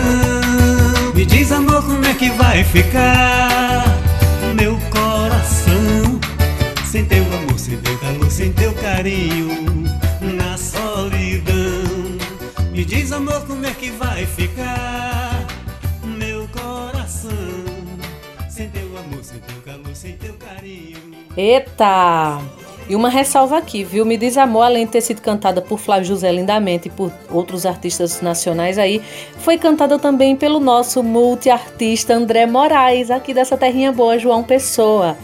Me 1.14 1.24
diz 1.24 1.50
amor 1.50 1.82
como 1.82 2.04
é 2.04 2.12
que 2.12 2.28
vai 2.28 2.62
ficar 2.62 3.86
meu 4.54 4.78
coração? 4.90 6.20
Sem 6.84 7.06
teu 7.06 7.24
amor, 7.24 7.45
sem 7.66 7.78
teu 7.78 7.99
calor, 7.99 8.30
sem 8.30 8.52
teu 8.52 8.73
carinho 8.75 9.49
Na 10.37 10.56
solidão 10.56 11.56
Me 12.70 12.85
diz 12.85 13.11
amor 13.11 13.44
como 13.44 13.66
é 13.66 13.73
que 13.73 13.90
vai 13.90 14.25
ficar 14.25 15.44
Meu 16.04 16.46
coração 16.49 17.32
Sem 18.49 18.68
teu 18.68 18.87
amor, 18.96 19.25
sem 19.25 19.40
teu 19.40 19.56
calor, 19.64 19.96
sem 19.96 20.12
teu 20.12 20.35
carinho 20.35 20.96
Eita! 21.37 22.40
E 22.88 22.94
uma 22.94 23.08
ressalva 23.08 23.58
aqui, 23.58 23.82
viu? 23.82 24.06
Me 24.06 24.16
Diz 24.16 24.38
Amor, 24.38 24.62
além 24.62 24.87
de 24.87 24.92
ter 24.92 25.00
sido 25.00 25.20
cantada 25.20 25.61
por 25.61 25.76
Flávio 25.76 26.04
José 26.06 26.30
lindamente 26.30 26.87
e 26.87 26.90
por 26.90 27.11
outros 27.28 27.66
artistas 27.66 28.20
nacionais 28.20 28.78
aí, 28.78 29.02
foi 29.38 29.58
cantada 29.58 29.99
também 29.99 30.37
pelo 30.37 30.61
nosso 30.61 31.02
multiartista 31.02 32.14
André 32.14 32.46
Moraes, 32.46 33.11
aqui 33.11 33.35
dessa 33.35 33.56
terrinha 33.56 33.90
boa, 33.90 34.16
João 34.20 34.44
Pessoa. 34.44 35.16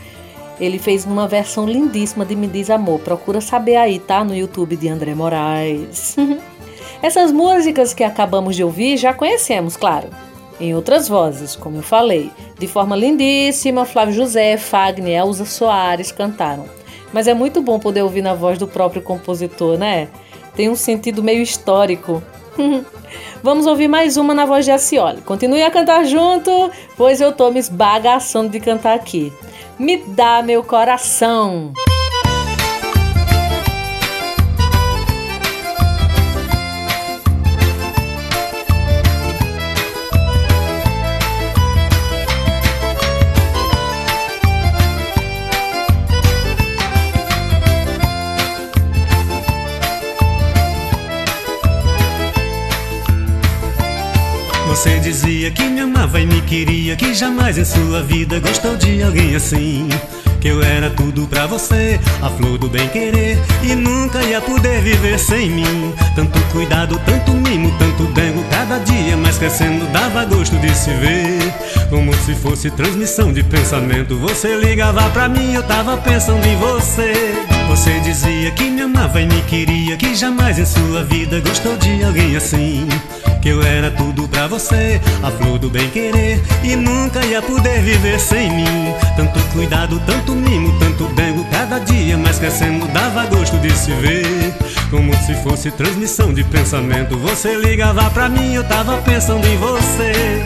Ele 0.62 0.78
fez 0.78 1.04
uma 1.04 1.26
versão 1.26 1.66
lindíssima 1.66 2.24
de 2.24 2.36
Me 2.36 2.46
Diz 2.46 2.70
Amor. 2.70 3.00
Procura 3.00 3.40
saber 3.40 3.76
aí, 3.76 3.98
tá? 3.98 4.22
No 4.22 4.34
YouTube 4.34 4.76
de 4.76 4.88
André 4.88 5.14
Moraes. 5.14 6.16
Essas 7.02 7.32
músicas 7.32 7.92
que 7.92 8.04
acabamos 8.04 8.54
de 8.54 8.62
ouvir 8.62 8.96
já 8.96 9.12
conhecemos, 9.12 9.76
claro. 9.76 10.08
Em 10.60 10.74
outras 10.74 11.08
vozes, 11.08 11.56
como 11.56 11.78
eu 11.78 11.82
falei. 11.82 12.30
De 12.58 12.68
forma 12.68 12.94
lindíssima, 12.94 13.84
Flávio 13.84 14.14
José, 14.14 14.56
Fagner, 14.56 15.18
Elza 15.18 15.44
Soares 15.44 16.12
cantaram 16.12 16.64
mas 17.12 17.28
é 17.28 17.34
muito 17.34 17.60
bom 17.60 17.78
poder 17.78 18.02
ouvir 18.02 18.22
na 18.22 18.34
voz 18.34 18.58
do 18.58 18.66
próprio 18.66 19.02
compositor, 19.02 19.76
né? 19.76 20.08
Tem 20.56 20.68
um 20.68 20.76
sentido 20.76 21.22
meio 21.22 21.42
histórico. 21.42 22.22
Vamos 23.42 23.66
ouvir 23.66 23.88
mais 23.88 24.16
uma 24.16 24.32
na 24.32 24.46
voz 24.46 24.64
de 24.64 24.70
Acioli. 24.70 25.20
Continue 25.20 25.62
a 25.62 25.70
cantar 25.70 26.04
junto, 26.04 26.70
pois 26.96 27.20
eu 27.20 27.32
tô 27.32 27.50
me 27.50 27.58
esbagaçando 27.58 28.48
de 28.48 28.60
cantar 28.60 28.94
aqui. 28.94 29.32
Me 29.78 29.96
dá 29.96 30.42
meu 30.42 30.62
coração. 30.62 31.72
Queria, 56.92 56.96
que 56.96 57.14
jamais 57.14 57.58
em 57.58 57.64
sua 57.64 58.02
vida 58.02 58.38
gostou 58.40 58.76
de 58.76 59.02
alguém 59.02 59.34
assim. 59.34 59.88
Que 60.40 60.48
eu 60.48 60.62
era 60.62 60.90
tudo 60.90 61.26
pra 61.28 61.46
você, 61.46 62.00
a 62.20 62.28
flor 62.28 62.58
do 62.58 62.68
bem 62.68 62.88
querer, 62.88 63.38
e 63.62 63.74
nunca 63.76 64.20
ia 64.22 64.40
poder 64.40 64.82
viver 64.82 65.18
sem 65.18 65.50
mim. 65.50 65.94
Tanto 66.16 66.40
cuidado, 66.50 67.00
tanto 67.06 67.32
mimo, 67.32 67.72
tanto 67.78 68.04
dengo, 68.12 68.44
cada 68.50 68.78
dia 68.78 69.16
mais 69.16 69.38
crescendo 69.38 69.86
dava 69.92 70.24
gosto 70.24 70.56
de 70.56 70.74
se 70.74 70.90
ver. 70.94 71.38
Como 71.88 72.12
se 72.14 72.34
fosse 72.34 72.70
transmissão 72.70 73.32
de 73.32 73.44
pensamento, 73.44 74.18
você 74.18 74.56
ligava 74.56 75.08
pra 75.10 75.28
mim, 75.28 75.54
eu 75.54 75.62
tava 75.62 75.96
pensando 75.98 76.44
em 76.44 76.56
você. 76.56 77.12
Você 77.68 78.00
dizia 78.00 78.50
que 78.50 78.64
me 78.64 78.82
amava 78.82 79.20
e 79.20 79.26
me 79.26 79.40
queria, 79.42 79.96
que 79.96 80.14
jamais 80.14 80.58
em 80.58 80.66
sua 80.66 81.04
vida 81.04 81.40
gostou 81.40 81.76
de 81.76 82.02
alguém 82.02 82.36
assim 82.36 82.88
que 83.42 83.48
eu 83.48 83.60
era 83.60 83.90
tudo 83.90 84.28
pra 84.28 84.46
você, 84.46 85.00
a 85.20 85.30
flor 85.32 85.58
do 85.58 85.68
bem 85.68 85.90
querer 85.90 86.40
e 86.62 86.76
nunca 86.76 87.26
ia 87.26 87.42
poder 87.42 87.82
viver 87.82 88.20
sem 88.20 88.48
mim. 88.52 88.94
Tanto 89.16 89.40
cuidado, 89.52 90.00
tanto 90.06 90.32
mimo, 90.32 90.78
tanto 90.78 91.06
dengo, 91.14 91.44
cada 91.50 91.80
dia 91.80 92.16
mais 92.16 92.38
crescendo 92.38 92.86
dava 92.92 93.26
gosto 93.26 93.58
de 93.58 93.72
se 93.72 93.90
ver. 93.94 94.54
Como 94.90 95.12
se 95.26 95.34
fosse 95.42 95.72
transmissão 95.72 96.32
de 96.32 96.44
pensamento, 96.44 97.18
você 97.18 97.56
ligava 97.56 98.08
pra 98.10 98.28
mim, 98.28 98.54
eu 98.54 98.62
tava 98.62 98.98
pensando 98.98 99.44
em 99.44 99.56
você. 99.56 100.44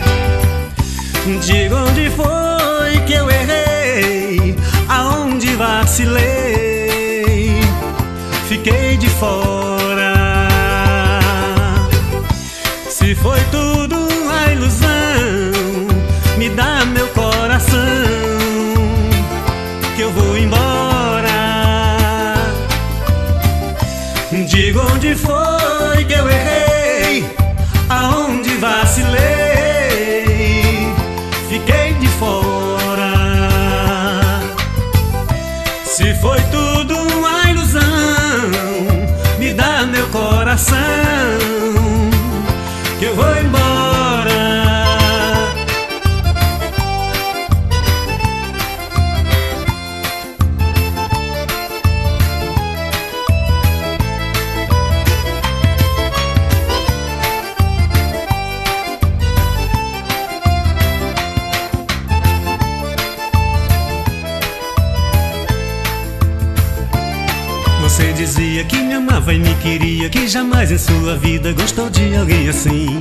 Diga 1.45 1.75
onde 1.75 2.09
foi 2.09 2.99
que 3.05 3.13
eu 3.13 3.29
errei, 3.29 4.55
aonde 4.89 5.55
vacilei, 5.55 7.61
fiquei 8.47 8.97
de 8.97 9.07
fora. 9.09 9.56
Se 13.07 13.15
foi 13.15 13.39
tudo 13.51 13.95
a 14.29 14.51
ilusão, 14.51 15.46
vida 71.47 71.53
gostou 71.53 71.89
de 71.89 72.15
alguém 72.15 72.49
assim. 72.49 72.99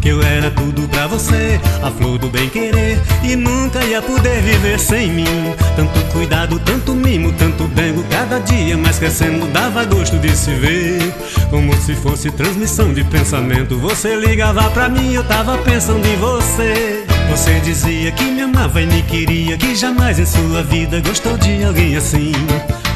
Que 0.00 0.08
eu 0.10 0.22
era 0.22 0.50
tudo 0.50 0.86
pra 0.88 1.06
você, 1.06 1.58
a 1.82 1.90
flor 1.90 2.18
do 2.18 2.28
bem 2.28 2.48
querer, 2.48 3.00
e 3.22 3.36
nunca 3.36 3.82
ia 3.84 4.02
poder 4.02 4.42
viver 4.42 4.78
sem 4.78 5.10
mim. 5.10 5.54
Tanto 5.76 5.98
cuidado, 6.12 6.58
tanto 6.58 6.94
mimo, 6.94 7.32
tanto 7.32 7.64
dengo, 7.68 8.04
cada 8.10 8.38
dia 8.40 8.76
mais 8.76 8.98
crescendo 8.98 9.46
dava 9.50 9.84
gosto 9.84 10.18
de 10.18 10.36
se 10.36 10.50
ver. 10.54 11.14
Como 11.48 11.74
se 11.80 11.94
fosse 11.94 12.30
transmissão 12.30 12.92
de 12.92 13.02
pensamento, 13.04 13.78
você 13.78 14.14
ligava 14.16 14.68
pra 14.70 14.88
mim, 14.88 15.14
eu 15.14 15.24
tava 15.24 15.56
pensando 15.58 16.06
em 16.06 16.16
você. 16.16 17.04
Você 17.30 17.60
dizia 17.60 18.12
que 18.12 18.24
me 18.24 18.42
amava 18.42 18.82
e 18.82 18.86
me 18.86 19.02
queria, 19.02 19.56
que 19.56 19.74
jamais 19.74 20.18
em 20.18 20.26
sua 20.26 20.62
vida 20.62 21.00
gostou 21.00 21.38
de 21.38 21.64
alguém 21.64 21.96
assim 21.96 22.32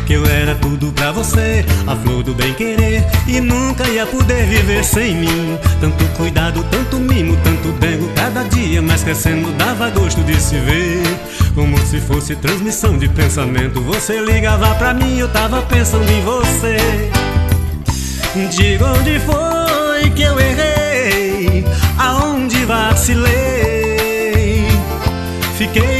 que 0.08 0.14
eu 0.14 0.24
era 0.24 0.54
tudo 0.54 0.90
pra 0.92 1.12
você, 1.12 1.62
a 1.86 1.94
flor 1.94 2.22
do 2.22 2.32
bem 2.32 2.54
querer, 2.54 3.04
e 3.26 3.42
nunca 3.42 3.86
ia 3.86 4.06
poder 4.06 4.46
viver 4.46 4.82
sem 4.82 5.14
mim. 5.14 5.58
Tanto 5.82 6.02
cuidado, 6.16 6.64
tanto 6.70 6.98
mimo, 6.98 7.36
tanto 7.44 7.68
dengo, 7.72 8.08
cada 8.14 8.42
dia 8.44 8.80
mais 8.80 9.04
crescendo 9.04 9.52
dava 9.58 9.90
gosto 9.90 10.22
de 10.22 10.40
se 10.40 10.56
ver. 10.60 11.02
Como 11.54 11.76
se 11.84 12.00
fosse 12.00 12.34
transmissão 12.36 12.96
de 12.96 13.06
pensamento, 13.06 13.82
você 13.82 14.18
ligava 14.18 14.74
pra 14.76 14.94
mim, 14.94 15.18
eu 15.18 15.28
tava 15.28 15.60
pensando 15.60 16.10
em 16.10 16.22
você. 16.22 16.78
Diga 18.56 18.86
onde 18.86 19.20
foi 19.20 20.08
que 20.16 20.22
eu 20.22 20.40
errei, 20.40 21.66
aonde 21.98 22.64
vacilei, 22.64 23.26
fiquei 25.58 25.97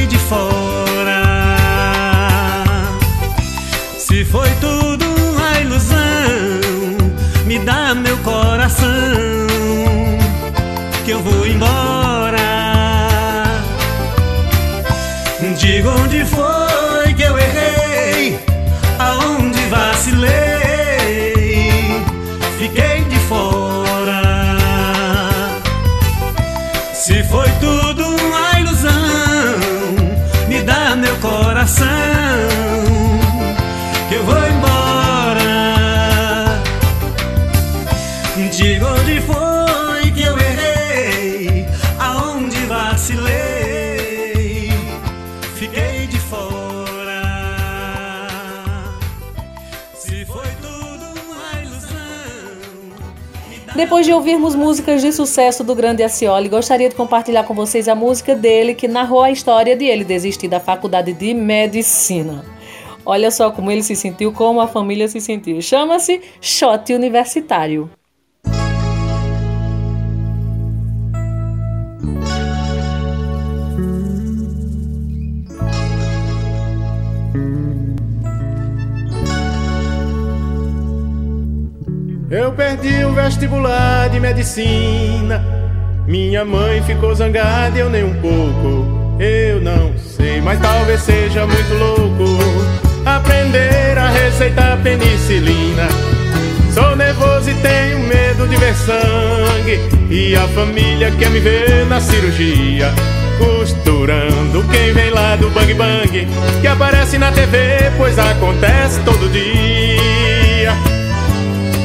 foi 27.30 27.67
Depois 53.88 54.04
de 54.04 54.12
ouvirmos 54.12 54.54
músicas 54.54 55.00
de 55.00 55.10
sucesso 55.10 55.64
do 55.64 55.74
grande 55.74 56.02
Acioli, 56.02 56.50
gostaria 56.50 56.90
de 56.90 56.94
compartilhar 56.94 57.44
com 57.44 57.54
vocês 57.54 57.88
a 57.88 57.94
música 57.94 58.34
dele 58.34 58.74
que 58.74 58.86
narrou 58.86 59.22
a 59.22 59.30
história 59.30 59.74
de 59.74 59.86
ele 59.86 60.04
desistir 60.04 60.46
da 60.46 60.60
faculdade 60.60 61.14
de 61.14 61.32
medicina. 61.32 62.44
Olha 63.02 63.30
só 63.30 63.50
como 63.50 63.70
ele 63.70 63.82
se 63.82 63.96
sentiu, 63.96 64.30
como 64.30 64.60
a 64.60 64.68
família 64.68 65.08
se 65.08 65.22
sentiu. 65.22 65.62
Chama-se 65.62 66.20
Shot 66.38 66.92
Universitário. 66.92 67.90
Eu 82.30 82.52
perdi 82.52 83.02
o 83.06 83.14
vestibular 83.14 84.10
de 84.10 84.20
medicina. 84.20 85.42
Minha 86.06 86.44
mãe 86.44 86.82
ficou 86.82 87.14
zangada 87.14 87.78
eu 87.78 87.88
nem 87.88 88.04
um 88.04 88.12
pouco. 88.20 89.18
Eu 89.18 89.62
não 89.62 89.96
sei, 89.96 90.38
mas 90.42 90.60
talvez 90.60 91.00
seja 91.00 91.46
muito 91.46 91.74
louco 91.74 92.24
aprender 93.06 93.96
a 93.96 94.10
receitar 94.10 94.76
penicilina. 94.82 95.88
Sou 96.74 96.94
nervoso 96.94 97.48
e 97.48 97.54
tenho 97.54 98.00
medo 98.00 98.46
de 98.46 98.56
ver 98.56 98.74
sangue. 98.74 99.80
E 100.10 100.36
a 100.36 100.46
família 100.48 101.10
quer 101.12 101.30
me 101.30 101.40
ver 101.40 101.86
na 101.86 101.98
cirurgia. 101.98 102.92
Costurando 103.38 104.64
quem 104.70 104.92
vem 104.92 105.08
lá 105.08 105.34
do 105.36 105.48
Bang 105.48 105.72
Bang. 105.72 106.28
Que 106.60 106.66
aparece 106.66 107.16
na 107.16 107.32
TV, 107.32 107.90
pois 107.96 108.18
acontece 108.18 109.00
todo 109.00 109.32
dia. 109.32 109.77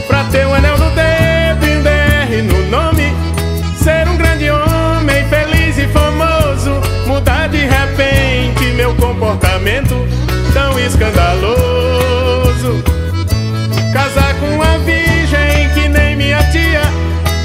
Pra 0.08 0.24
ter 0.26 0.46
um 0.46 0.54
anel 0.54 0.78
no 0.78 0.90
dedo 0.92 1.66
e 1.66 1.78
um 1.78 1.84
DR 1.84 2.44
no 2.44 2.70
nome. 2.70 3.14
Ser 3.78 4.08
um 4.08 4.18
grande 4.18 4.50
homem, 4.50 5.26
feliz 5.30 5.78
e 5.78 5.88
famoso. 5.88 6.82
Mudar 7.08 7.48
de 7.50 7.60
repente 7.60 8.66
meu 8.76 8.94
comportamento 8.96 10.08
Tão 10.54 10.78
escandaloso. 10.80 12.84
Casar 13.94 14.34
com 14.40 14.48
uma 14.48 14.78
virgem 14.80 15.70
que 15.74 15.88
nem 15.88 16.16
minha 16.16 16.44
tia. 16.52 16.82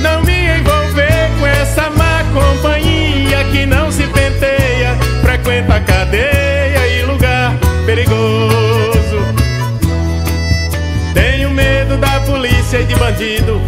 Não 0.00 0.22
me 0.22 0.58
envolver 0.58 1.30
com 1.38 1.46
essa 1.46 1.90
má 1.90 2.24
companhia 2.32 3.44
Que 3.50 3.66
não 3.66 3.90
se 3.90 4.04
penteia, 4.04 4.96
frequenta 5.22 5.80
cadeia 5.80 6.37
bandido, 13.08 13.58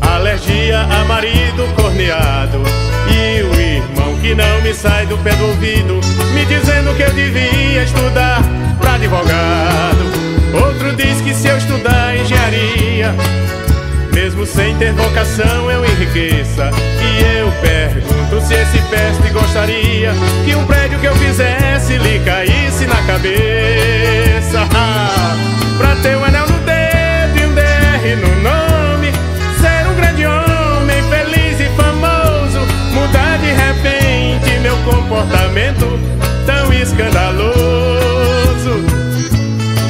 alergia 0.00 0.80
a 0.80 1.04
marido 1.04 1.62
corneado 1.76 2.62
e 3.12 3.42
o 3.42 3.60
irmão 3.60 4.16
que 4.18 4.34
não 4.34 4.62
me 4.62 4.72
sai 4.72 5.04
do 5.04 5.18
pé 5.18 5.34
do 5.36 5.46
ouvido, 5.46 6.00
me 6.32 6.46
dizendo 6.46 6.96
que 6.96 7.02
eu 7.02 7.10
devia 7.10 7.82
estudar 7.82 8.40
pra 8.80 8.94
advogado. 8.94 9.98
Outro 10.54 10.96
diz 10.96 11.20
que 11.20 11.34
se 11.34 11.48
eu 11.48 11.58
estudar 11.58 12.16
engenharia, 12.16 13.14
mesmo 14.14 14.46
sem 14.46 14.74
ter 14.76 14.94
vocação 14.94 15.70
eu 15.70 15.84
enriqueça. 15.84 16.70
E 17.02 17.38
eu 17.40 17.52
pergunto 17.60 18.40
se 18.46 18.54
esse 18.54 18.78
peste 18.88 19.28
gostaria 19.34 20.12
que 20.46 20.54
um 20.54 20.64
prédio 20.64 20.98
que 20.98 21.06
eu 21.06 21.16
fizesse 21.16 21.98
lhe 21.98 22.18
caísse 22.20 22.86
na 22.86 23.02
cabeça. 23.02 24.66
pra 25.76 25.94
ter 25.96 26.16
um 26.16 26.29
anel 28.00 28.16
no 28.16 28.26
no 28.26 28.42
nome, 28.42 29.12
ser 29.60 29.86
um 29.86 29.94
grande 29.94 30.24
homem, 30.24 31.02
feliz 31.10 31.60
e 31.60 31.68
famoso, 31.76 32.60
mudar 32.94 33.38
de 33.38 33.52
repente 33.52 34.58
meu 34.60 34.76
comportamento 34.78 36.00
tão 36.46 36.72
escandaloso. 36.72 37.50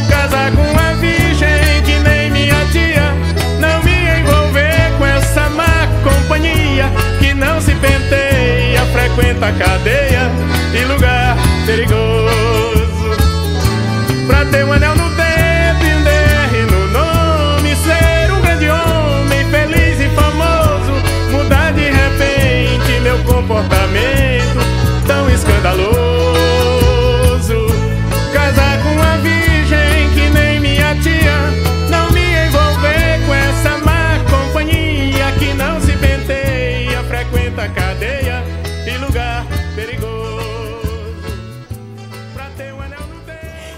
Casar 0.09 0.51
com 0.53 0.62
uma 0.62 0.92
virgem 0.94 1.83
que 1.85 1.99
nem 2.01 2.31
minha 2.31 2.64
tia, 2.73 3.14
não 3.61 3.83
me 3.85 4.20
envolver 4.20 4.92
com 4.99 5.07
essa 5.07 5.49
má 5.51 5.87
companhia 6.03 6.90
que 7.20 7.33
não 7.33 7.61
se 7.61 7.75
penteia, 7.77 8.81
frequenta 8.92 9.53
cadeia 9.53 10.31
e 10.75 10.85
lugar 10.85 11.37
perigoso. 11.64 12.11
Pra 14.27 14.44
ter 14.46 14.64
um 14.64 14.73
anel 14.73 14.89
comportamento 23.61 24.59
tão 25.07 25.29
escandaloso. 25.31 25.90
Casar 28.33 28.83
com 28.83 28.90
uma 28.90 29.16
virgem 29.18 30.11
que 30.14 30.31
nem 30.31 30.61
minha 30.61 30.94
tia. 30.96 31.51
Não 31.90 32.11
me 32.11 32.46
envolver 32.46 33.20
com 33.27 33.35
essa 33.35 33.77
má 33.85 34.18
companhia 34.31 35.33
que 35.38 35.53
não 35.55 35.81
se 35.81 35.92
penteia, 35.96 37.03
frequenta 37.05 37.68
cadeia 37.68 38.42
e 38.87 38.99
lugar 38.99 39.46
perigoso. 39.75 40.11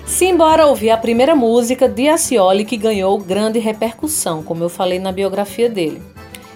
Simbora 0.07 0.67
ouvir 0.67 0.91
a 0.91 0.97
primeira 0.97 1.35
música 1.35 1.89
de 1.89 2.09
Acioli 2.09 2.65
que 2.65 2.77
ganhou 2.77 3.19
grande 3.19 3.59
repercussão, 3.59 4.43
como 4.43 4.63
eu 4.63 4.69
falei 4.69 5.01
na 5.01 5.11
biografia 5.11 5.69
dele 5.69 6.12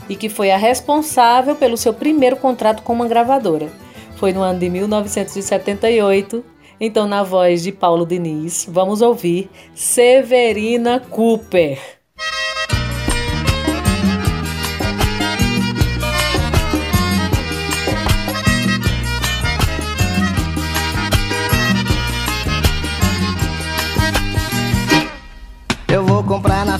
e 0.08 0.16
que 0.16 0.28
foi 0.28 0.50
a 0.50 0.56
responsável 0.56 1.54
pelo 1.56 1.76
seu 1.76 1.92
primeiro 1.92 2.36
contrato 2.36 2.82
com 2.82 2.92
uma 2.92 3.08
gravadora. 3.08 3.68
Foi 4.16 4.32
no 4.32 4.42
ano 4.42 4.58
de 4.58 4.68
1978. 4.68 6.44
Então, 6.78 7.06
na 7.06 7.22
voz 7.22 7.62
de 7.62 7.72
Paulo 7.72 8.04
Diniz, 8.04 8.66
vamos 8.70 9.00
ouvir 9.00 9.48
Severina 9.74 11.00
Cooper. 11.00 11.95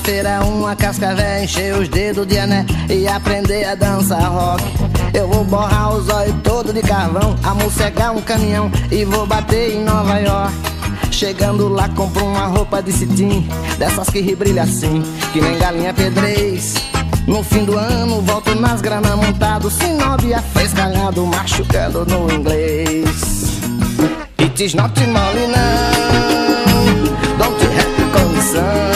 Feira 0.07 0.41
uma 0.45 0.77
cascavel, 0.77 1.43
encher 1.43 1.77
os 1.77 1.89
dedos 1.89 2.25
de 2.29 2.39
ané 2.39 2.65
e 2.89 3.09
aprender 3.09 3.65
a 3.65 3.75
dançar 3.75 4.23
rock. 4.31 4.63
Eu 5.13 5.27
vou 5.27 5.43
borrar 5.43 5.97
os 5.97 6.09
olhos 6.09 6.37
todo 6.45 6.73
de 6.73 6.81
carvão, 6.81 7.37
amossegar 7.43 8.17
um 8.17 8.23
caminhão 8.23 8.71
e 8.93 9.05
vou 9.05 9.27
bater 9.27 9.75
em 9.75 9.83
Nova 9.83 10.17
York. 10.21 10.55
Chegando 11.11 11.69
lá, 11.69 11.89
compro 11.89 12.25
uma 12.25 12.47
roupa 12.47 12.81
de 12.81 12.93
cetim, 12.93 13.49
dessas 13.79 14.09
que 14.09 14.23
brilha 14.37 14.63
assim, 14.63 15.03
que 15.33 15.41
nem 15.41 15.59
galinha 15.59 15.93
pedrez. 15.93 16.75
No 17.27 17.43
fim 17.43 17.65
do 17.65 17.77
ano, 17.77 18.21
volto 18.23 18.55
nas 18.55 18.81
grana 18.81 19.17
montado, 19.17 19.69
sinobia 19.69 20.41
frescalhado, 20.53 21.27
machucando 21.27 22.07
no 22.07 22.33
inglês. 22.33 23.61
It 24.39 24.65
is 24.65 24.75
not 24.75 25.01
molly 25.01 25.49
não, 25.49 26.77
don't 27.39 27.65
have 27.65 27.97
condição. 28.13 28.96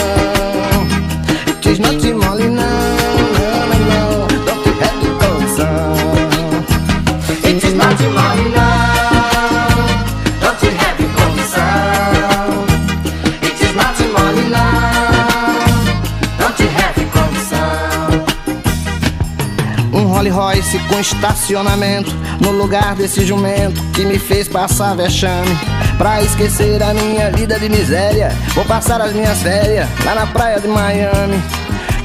Royce 20.31 20.79
com 20.87 20.99
estacionamento 20.99 22.11
No 22.39 22.51
lugar 22.51 22.95
desse 22.95 23.25
jumento 23.25 23.81
que 23.93 24.05
me 24.05 24.17
fez 24.17 24.47
passar 24.47 24.95
vexame. 24.95 25.57
Pra 25.97 26.21
esquecer 26.21 26.81
a 26.81 26.93
minha 26.93 27.29
vida 27.31 27.59
de 27.59 27.69
miséria 27.69 28.31
Vou 28.55 28.65
passar 28.65 29.01
as 29.01 29.13
minhas 29.13 29.41
férias 29.41 29.87
lá 30.03 30.15
na 30.15 30.25
praia 30.25 30.59
de 30.59 30.67
Miami. 30.67 31.41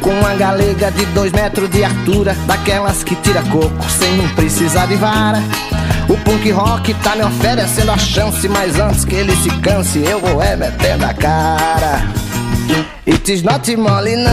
Com 0.02 0.10
uma 0.10 0.34
galega 0.34 0.90
de 0.90 1.06
dois 1.06 1.32
metros 1.32 1.70
de 1.70 1.84
altura 1.84 2.36
Daquelas 2.46 3.02
que 3.02 3.14
tira 3.16 3.42
coco 3.44 3.90
sem 3.90 4.28
precisar 4.34 4.86
de 4.86 4.96
vara. 4.96 5.42
O 6.08 6.16
punk 6.18 6.50
rock 6.50 6.94
tá 6.94 7.16
me 7.16 7.22
oferecendo 7.22 7.90
a 7.90 7.98
chance 7.98 8.48
Mas 8.48 8.78
antes 8.78 9.04
que 9.04 9.14
ele 9.14 9.34
se 9.36 9.50
canse 9.60 10.00
eu 10.00 10.20
vou 10.20 10.42
é 10.42 10.56
metendo 10.56 11.06
a 11.06 11.14
cara. 11.14 12.02
It 13.06 13.32
is 13.32 13.42
not 13.42 13.76
mole 13.76 14.16
não. 14.16 14.32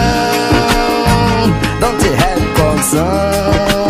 Don't 1.80 2.04
have 2.16 2.44
condição 2.56 3.83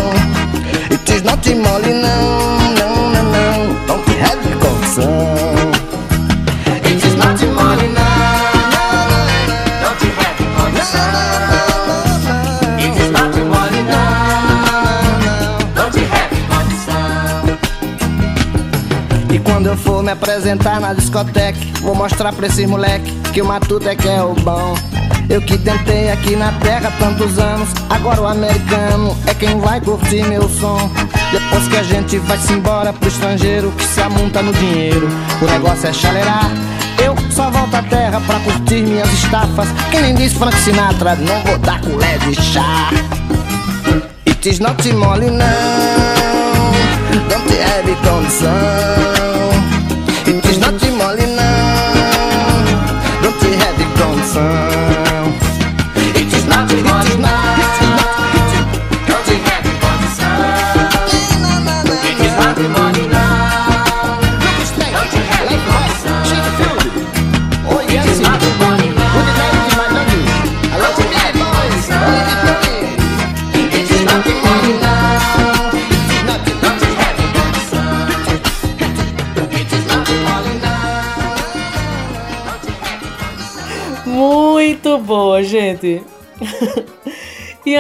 Is 1.24 1.30
not 1.30 1.56
mole 1.56 1.94
não 1.94 2.58
Não, 2.76 3.10
não, 3.10 3.24
não 3.32 3.86
Don't 3.88 4.12
have 4.20 4.44
condição 4.60 5.08
It 6.66 6.98
is 6.98 7.16
not 7.16 7.46
mole 7.46 7.88
não 7.88 8.24
quando 19.64 19.68
eu 19.68 19.78
for 19.78 20.04
me 20.04 20.12
apresentar 20.12 20.82
na 20.82 20.94
discoteca, 20.94 21.58
vou 21.82 21.96
mostrar 21.96 22.34
pra 22.34 22.48
esses 22.48 22.68
moleque 22.68 23.10
que 23.32 23.42
o 23.42 23.46
matuto 23.46 23.88
é 23.88 23.96
que 23.96 24.10
é 24.10 24.22
o 24.22 24.34
bom. 24.34 24.76
Eu 25.30 25.42
que 25.42 25.58
tentei 25.58 26.12
aqui 26.12 26.36
na 26.36 26.52
terra 26.60 26.92
tantos 27.00 27.40
anos, 27.40 27.70
agora 27.90 28.22
o 28.22 28.28
americano 28.28 29.16
é 29.26 29.34
quem 29.34 29.60
vai 29.60 29.80
curtir 29.80 30.24
meu 30.28 30.50
som. 30.50 30.92
Depois 31.34 31.68
que 31.68 31.78
a 31.78 31.82
gente 31.82 32.20
vai-se 32.20 32.54
embora 32.54 32.94
pro 32.94 33.10
estrangeiro, 33.10 33.72
que 33.72 33.84
se 33.84 34.00
amunta 34.00 34.40
no 34.44 34.54
dinheiro, 34.54 35.10
o 35.42 35.46
negócio 35.46 35.90
é 35.90 35.92
chaleirar. 35.92 36.48
Eu 37.04 37.16
só 37.32 37.50
volto 37.50 37.74
à 37.74 37.82
terra 37.82 38.22
pra 38.22 38.40
curtir 38.42 38.84
minhas 38.84 39.12
estafas. 39.12 39.68
Quem 39.90 40.04
nem 40.04 40.14
diz 40.14 40.34
Frank 40.34 40.56
Sinatra, 40.58 41.16
não 41.16 41.42
vou 41.42 41.58
dar 41.58 41.82
colher 41.82 42.20
de 42.20 42.40
chá. 42.40 42.92
It 44.28 44.48
is 44.48 44.60
not 44.60 44.88
mole, 44.94 45.32
não. 45.32 45.44
Don't 47.30 47.52
have 47.52 47.96
condição. 48.08 49.33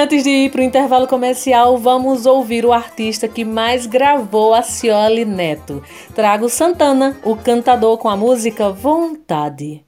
Antes 0.03 0.25
de 0.25 0.29
ir 0.29 0.51
para 0.51 0.59
o 0.59 0.63
intervalo 0.65 1.07
comercial, 1.07 1.77
vamos 1.77 2.25
ouvir 2.25 2.65
o 2.65 2.73
artista 2.73 3.25
que 3.25 3.45
mais 3.45 3.85
gravou 3.85 4.53
a 4.53 4.61
Cioli 4.61 5.23
Neto. 5.23 5.81
Trago 6.13 6.49
Santana, 6.49 7.17
o 7.23 7.37
cantador 7.37 7.97
com 7.97 8.09
a 8.09 8.17
música 8.17 8.69
Vontade. 8.69 9.85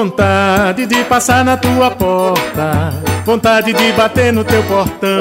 Vontade 0.00 0.86
de 0.86 1.04
passar 1.04 1.44
na 1.44 1.58
tua 1.58 1.90
porta, 1.90 2.90
vontade 3.22 3.70
de 3.74 3.92
bater 3.92 4.32
no 4.32 4.42
teu 4.42 4.62
portão, 4.62 5.20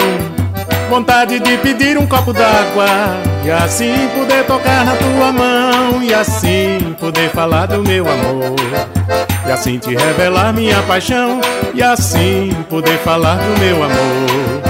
vontade 0.89 1.38
de 1.38 1.58
pedir 1.58 1.98
um 1.98 2.08
copo 2.08 2.32
d'água 2.32 2.88
e 3.44 3.52
assim 3.52 4.08
poder 4.18 4.46
tocar 4.46 4.86
na 4.86 4.96
tua 4.96 5.34
mão 5.34 6.02
e 6.02 6.13
assim 6.13 6.96
poder 6.98 7.30
falar 7.30 7.65
do 7.65 7.84
meu 7.84 8.10
amor. 8.10 8.56
E 9.46 9.52
assim 9.52 9.78
te 9.78 9.94
revelar 9.94 10.54
minha 10.54 10.82
paixão 10.84 11.42
e 11.74 11.84
assim 11.84 12.56
poder 12.70 13.00
falar 13.00 13.36
do 13.36 13.60
meu 13.60 13.84
amor. 13.84 14.62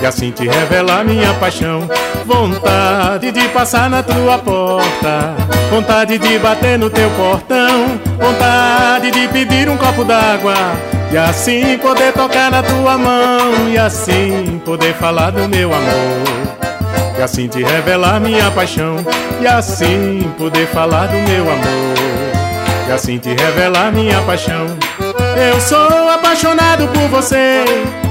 E 0.00 0.06
assim 0.06 0.30
te 0.30 0.48
revelar 0.48 1.04
minha 1.04 1.34
paixão. 1.34 1.86
Vontade 2.24 3.30
de 3.30 3.46
passar 3.48 3.90
na 3.90 4.02
tua 4.02 4.38
porta, 4.38 5.34
vontade 5.70 6.18
de 6.18 6.38
bater 6.38 6.76
no 6.76 6.90
teu 6.90 7.08
portão, 7.10 8.00
vontade 8.18 9.10
de 9.12 9.28
pedir 9.28 9.68
um 9.68 9.76
copo 9.76 10.04
d'água. 10.04 10.54
E 11.12 11.16
assim 11.16 11.78
poder 11.78 12.12
tocar 12.12 12.50
na 12.50 12.62
tua 12.62 12.98
mão, 12.98 13.68
e 13.68 13.78
assim 13.78 14.60
poder 14.64 14.94
falar 14.94 15.30
do 15.30 15.48
meu 15.48 15.72
amor. 15.72 17.18
E 17.18 17.22
assim 17.22 17.48
te 17.48 17.62
revelar 17.62 18.20
minha 18.20 18.50
paixão, 18.50 18.96
e 19.40 19.46
assim 19.46 20.30
poder 20.36 20.66
falar 20.66 21.06
do 21.06 21.18
meu 21.30 21.42
amor. 21.42 21.94
E 22.88 22.92
assim 22.92 23.18
te 23.18 23.30
revelar 23.30 23.92
minha 23.92 24.20
paixão. 24.22 24.66
Eu 25.36 25.60
sou 25.60 26.10
apaixonado 26.10 26.88
por 26.88 27.08
você, 27.08 27.64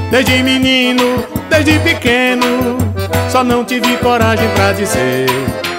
desde 0.10 0.41
menino, 0.43 1.24
desde 1.50 1.78
pequeno. 1.80 2.78
Só 3.30 3.43
não 3.43 3.63
tive 3.63 3.98
coragem 3.98 4.48
pra 4.56 4.72
dizer 4.72 5.28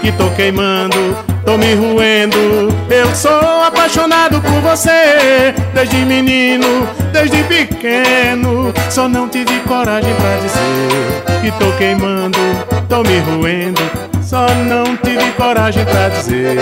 que 0.01 0.11
tô 0.13 0.31
queimando, 0.31 1.17
tô 1.45 1.57
me 1.57 1.75
ruendo. 1.75 2.75
Eu 2.89 3.15
sou 3.15 3.65
apaixonado 3.65 4.41
por 4.41 4.61
você, 4.61 5.55
desde 5.75 5.97
menino, 5.99 6.89
desde 7.13 7.43
pequeno. 7.45 8.73
Só 8.89 9.09
não 9.09 9.29
tive 9.29 9.61
coragem 9.61 10.15
pra 10.15 10.37
dizer 10.37 11.43
que 11.43 11.51
tô 11.59 11.71
queimando, 11.77 12.39
tô 12.89 13.03
me 13.03 13.19
ruendo. 13.21 13.83
Só 14.23 14.47
não 14.49 14.97
tive 14.97 15.31
coragem 15.33 15.85
pra 15.85 16.09
dizer 16.09 16.59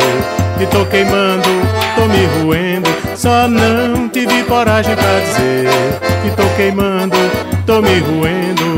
que 0.58 0.66
tô 0.66 0.84
queimando, 0.86 1.48
tô 1.94 2.06
me 2.06 2.24
ruendo. 2.42 2.88
Só 3.14 3.46
não 3.48 4.08
tive 4.08 4.42
coragem 4.44 4.94
pra 4.96 5.20
dizer 5.20 5.68
que 6.22 6.30
tô 6.30 6.48
queimando, 6.56 7.16
tô 7.66 7.82
me 7.82 7.98
ruendo. 7.98 8.77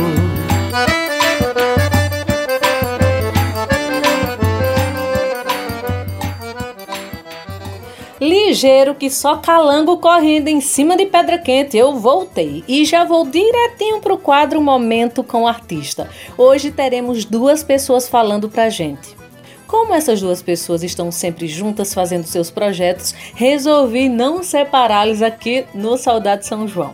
Ligeiro 8.51 8.97
que 8.97 9.09
só 9.09 9.37
calango 9.37 9.99
correndo 9.99 10.49
em 10.49 10.61
cima 10.61 10.97
de 10.97 11.07
pedra 11.07 11.39
quente, 11.39 11.77
eu 11.77 11.97
voltei 12.01 12.65
e 12.67 12.85
já 12.85 13.05
vou 13.05 13.25
direitinho 13.25 14.01
pro 14.01 14.19
quadro 14.19 14.61
Momento 14.61 15.23
com 15.23 15.45
o 15.45 15.47
Artista. 15.47 16.11
Hoje 16.37 16.73
teremos 16.73 17.25
duas 17.25 17.63
pessoas 17.63 18.09
falando 18.09 18.49
pra 18.49 18.69
gente. 18.69 19.17
Como 19.69 19.95
essas 19.95 20.21
duas 20.21 20.43
pessoas 20.43 20.83
estão 20.83 21.13
sempre 21.13 21.47
juntas 21.47 21.95
fazendo 21.95 22.25
seus 22.25 22.51
projetos, 22.51 23.15
resolvi 23.37 24.09
não 24.09 24.43
separá-los 24.43 25.23
aqui 25.23 25.65
no 25.73 25.97
Saudade 25.97 26.45
São 26.45 26.67
João. 26.67 26.93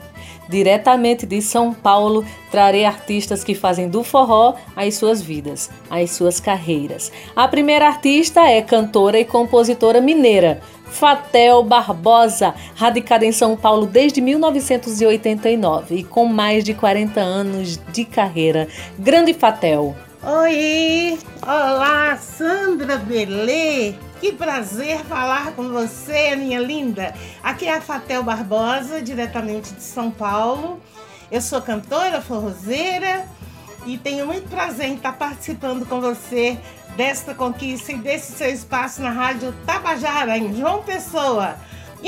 Diretamente 0.48 1.26
de 1.26 1.42
São 1.42 1.74
Paulo, 1.74 2.24
trarei 2.50 2.84
artistas 2.84 3.42
que 3.42 3.54
fazem 3.54 3.88
do 3.88 4.02
forró 4.04 4.54
as 4.74 4.94
suas 4.94 5.20
vidas, 5.20 5.70
as 5.90 6.12
suas 6.12 6.38
carreiras. 6.40 7.10
A 7.34 7.48
primeira 7.48 7.86
artista 7.86 8.40
é 8.48 8.62
cantora 8.62 9.18
e 9.18 9.24
compositora 9.24 10.00
mineira, 10.00 10.60
Fatel 10.86 11.62
Barbosa, 11.64 12.54
radicada 12.74 13.26
em 13.26 13.32
São 13.32 13.56
Paulo 13.56 13.86
desde 13.86 14.20
1989 14.20 15.96
e 15.96 16.04
com 16.04 16.26
mais 16.26 16.64
de 16.64 16.74
40 16.74 17.20
anos 17.20 17.78
de 17.92 18.04
carreira. 18.04 18.68
Grande 18.98 19.34
Fatel! 19.34 20.05
Oi! 20.28 21.20
Olá, 21.40 22.16
Sandra 22.16 22.96
Belê! 22.96 23.94
Que 24.20 24.32
prazer 24.32 25.04
falar 25.04 25.52
com 25.52 25.68
você, 25.68 26.34
minha 26.34 26.58
linda! 26.58 27.14
Aqui 27.40 27.66
é 27.66 27.76
a 27.76 27.80
Fatel 27.80 28.24
Barbosa, 28.24 29.00
diretamente 29.00 29.72
de 29.72 29.84
São 29.84 30.10
Paulo. 30.10 30.82
Eu 31.30 31.40
sou 31.40 31.62
cantora, 31.62 32.20
forrozeira 32.20 33.24
e 33.86 33.96
tenho 33.96 34.26
muito 34.26 34.48
prazer 34.48 34.88
em 34.88 34.96
estar 34.96 35.12
participando 35.12 35.86
com 35.86 36.00
você 36.00 36.58
desta 36.96 37.32
conquista 37.32 37.92
e 37.92 37.96
desse 37.96 38.32
seu 38.32 38.50
espaço 38.50 39.00
na 39.00 39.10
Rádio 39.10 39.54
Tabajara, 39.64 40.36
em 40.36 40.56
João 40.56 40.82
Pessoa. 40.82 41.54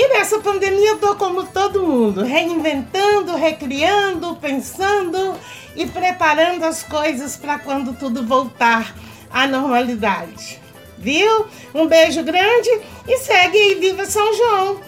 E 0.00 0.08
nessa 0.10 0.38
pandemia 0.38 0.90
eu 0.90 0.98
tô 1.00 1.16
como 1.16 1.42
todo 1.42 1.82
mundo, 1.82 2.22
reinventando, 2.22 3.34
recriando, 3.34 4.36
pensando 4.36 5.34
e 5.74 5.86
preparando 5.86 6.62
as 6.62 6.84
coisas 6.84 7.36
para 7.36 7.58
quando 7.58 7.92
tudo 7.94 8.24
voltar 8.24 8.94
à 9.28 9.44
normalidade. 9.48 10.60
Viu? 10.96 11.46
Um 11.74 11.88
beijo 11.88 12.22
grande 12.22 12.70
e 13.08 13.18
segue 13.18 13.58
aí 13.58 13.74
Viva 13.74 14.04
São 14.04 14.32
João, 14.36 14.80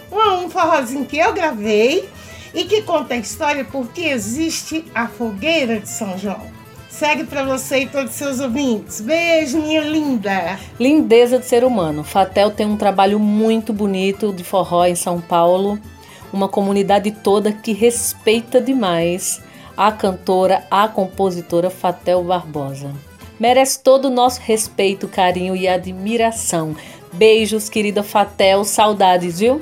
um 0.45 0.49
forrozinho 0.49 1.05
que 1.05 1.17
eu 1.17 1.33
gravei 1.33 2.07
e 2.53 2.63
que 2.63 2.81
conta 2.81 3.13
a 3.13 3.17
história 3.17 3.65
porque 3.65 4.03
existe 4.03 4.85
a 4.95 5.09
fogueira 5.09 5.81
de 5.81 5.89
São 5.89 6.17
João. 6.17 6.60
Segue 7.01 7.23
para 7.23 7.43
você 7.43 7.79
e 7.79 7.87
todos 7.87 8.11
os 8.11 8.15
seus 8.15 8.39
ouvintes. 8.39 9.01
Beijo, 9.01 9.59
minha 9.59 9.81
linda. 9.81 10.59
Lindeza 10.79 11.39
de 11.39 11.47
ser 11.47 11.63
humano. 11.63 12.03
Fatel 12.03 12.51
tem 12.51 12.67
um 12.67 12.77
trabalho 12.77 13.19
muito 13.19 13.73
bonito 13.73 14.31
de 14.31 14.43
forró 14.43 14.85
em 14.85 14.93
São 14.93 15.19
Paulo. 15.19 15.79
Uma 16.31 16.47
comunidade 16.47 17.09
toda 17.09 17.51
que 17.51 17.73
respeita 17.73 18.61
demais 18.61 19.41
a 19.75 19.91
cantora, 19.91 20.63
a 20.69 20.87
compositora 20.87 21.71
Fatel 21.71 22.23
Barbosa. 22.23 22.93
Merece 23.39 23.79
todo 23.79 24.05
o 24.05 24.11
nosso 24.11 24.39
respeito, 24.39 25.07
carinho 25.07 25.55
e 25.55 25.67
admiração. 25.67 26.75
Beijos, 27.11 27.67
querida 27.67 28.03
Fatel, 28.03 28.63
saudades, 28.63 29.39
viu? 29.39 29.59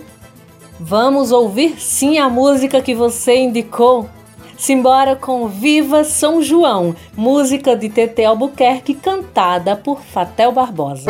Vamos 0.77 1.31
ouvir 1.31 1.79
sim 1.79 2.17
a 2.17 2.27
música 2.29 2.81
que 2.81 2.93
você 2.93 3.37
indicou. 3.37 4.09
Simbora 4.59 5.15
com 5.15 5.47
Viva 5.47 6.03
São 6.03 6.41
João, 6.41 6.93
música 7.15 7.77
de 7.77 7.87
Tete 7.87 8.25
Albuquerque 8.25 8.93
cantada 8.93 9.77
por 9.77 10.01
Fatel 10.01 10.51
Barbosa. 10.51 11.09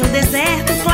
Eita, 0.00 0.87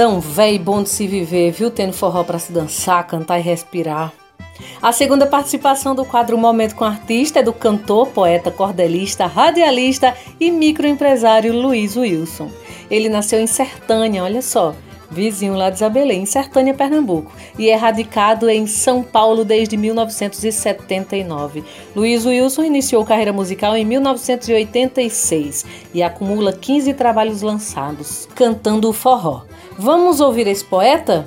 mundão 0.00 0.18
velho 0.18 0.58
bom 0.58 0.82
de 0.82 0.88
se 0.88 1.06
viver, 1.06 1.52
viu? 1.52 1.70
Tendo 1.70 1.92
forró 1.92 2.24
para 2.24 2.38
se 2.38 2.50
dançar, 2.50 3.06
cantar 3.06 3.38
e 3.38 3.42
respirar. 3.42 4.10
A 4.80 4.92
segunda 4.92 5.26
participação 5.26 5.94
do 5.94 6.06
quadro 6.06 6.38
Momento 6.38 6.74
com 6.74 6.84
Artista 6.84 7.40
é 7.40 7.42
do 7.42 7.52
cantor, 7.52 8.08
poeta, 8.08 8.50
cordelista, 8.50 9.26
radialista 9.26 10.14
e 10.38 10.50
microempresário 10.50 11.52
Luiz 11.52 11.96
Wilson. 11.96 12.50
Ele 12.90 13.10
nasceu 13.10 13.40
em 13.40 13.46
Sertânia, 13.46 14.24
olha 14.24 14.40
só, 14.40 14.74
vizinho 15.10 15.54
lá 15.54 15.68
de 15.68 15.76
Isabelém, 15.76 16.22
em 16.22 16.26
Sertânia, 16.26 16.72
Pernambuco, 16.72 17.32
e 17.58 17.68
é 17.68 17.76
radicado 17.76 18.48
em 18.48 18.66
São 18.66 19.02
Paulo 19.02 19.44
desde 19.44 19.76
1979. 19.76 21.62
Luiz 21.94 22.24
Wilson 22.24 22.62
iniciou 22.62 23.04
carreira 23.04 23.34
musical 23.34 23.76
em 23.76 23.84
1986 23.84 25.66
e 25.92 26.02
acumula 26.02 26.54
15 26.54 26.94
trabalhos 26.94 27.42
lançados, 27.42 28.26
cantando 28.34 28.88
o 28.88 28.94
forró. 28.94 29.42
Vamos 29.82 30.20
ouvir 30.20 30.46
esse 30.46 30.62
poeta? 30.62 31.26